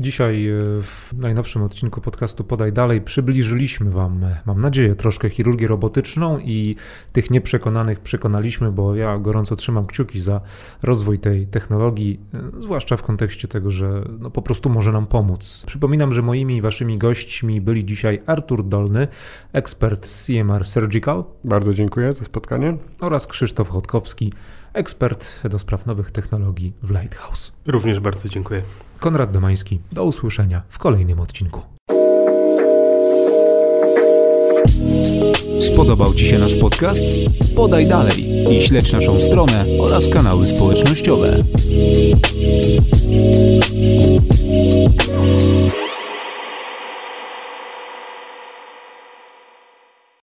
Dzisiaj 0.00 0.46
e, 0.48 0.52
w 0.82 1.12
najnowszym 1.12 1.62
odcinku 1.62 2.00
podcastu 2.00 2.44
Podaj 2.44 2.72
Dalej 2.72 3.00
przybliżyliśmy 3.00 3.90
Wam, 3.90 4.24
e, 4.24 4.40
mam 4.46 4.60
nadzieję, 4.60 4.94
troszkę 4.94 5.30
chirurgię 5.30 5.68
robotyczną 5.68 6.38
i 6.38 6.76
tych 7.12 7.30
nieprzekonanych 7.30 8.00
przekonaliśmy, 8.00 8.72
bo 8.72 8.94
ja 8.94 9.18
gorąco 9.18 9.56
trzymam 9.56 9.86
kciuki 9.86 10.20
za 10.20 10.40
rozwój 10.82 11.18
tej 11.18 11.46
technologii, 11.46 12.20
e, 12.34 12.60
zwłaszcza 12.60 12.96
w 12.96 13.02
kontekście 13.02 13.48
tego, 13.48 13.70
że 13.70 14.04
no 14.18 14.30
po 14.30 14.42
prostu 14.42 14.70
może 14.70 14.92
nam 14.92 15.06
pomóc. 15.06 15.64
Przypominam, 15.66 16.12
że 16.12 16.22
moimi 16.22 16.56
i 16.56 16.62
Waszymi 16.62 16.98
gośćmi 16.98 17.60
byli 17.60 17.84
dzisiaj 17.84 18.22
Artur 18.26 18.64
Dolny, 18.64 19.08
ekspert 19.52 20.06
z 20.06 20.24
CMR 20.24 20.66
Surgical. 20.66 21.24
Bardzo 21.44 21.74
dziękuję 21.74 22.12
za 22.12 22.24
spotkanie. 22.24 22.76
Oraz 23.00 23.26
Krzysztof 23.26 23.68
Chodkowski, 23.68 24.32
ekspert 24.74 25.42
do 25.48 25.58
spraw 25.58 25.86
nowych 25.86 26.10
technologii 26.10 26.72
w 26.82 26.90
Lighthouse. 26.90 27.52
Również 27.66 28.00
bardzo 28.00 28.28
dziękuję. 28.28 28.62
Konrad 29.00 29.32
Domański. 29.32 29.80
Do 29.92 30.04
usłyszenia 30.04 30.62
w 30.68 30.78
kolejnym 30.78 31.20
odcinku. 31.20 31.62
Spodobał 35.60 36.14
Ci 36.14 36.26
się 36.26 36.38
nasz 36.38 36.54
podcast? 36.54 37.02
Podaj 37.56 37.86
dalej 37.86 38.24
i 38.50 38.62
śledź 38.62 38.92
naszą 38.92 39.20
stronę 39.20 39.64
oraz 39.80 40.08
kanały 40.08 40.46
społecznościowe. 40.46 41.36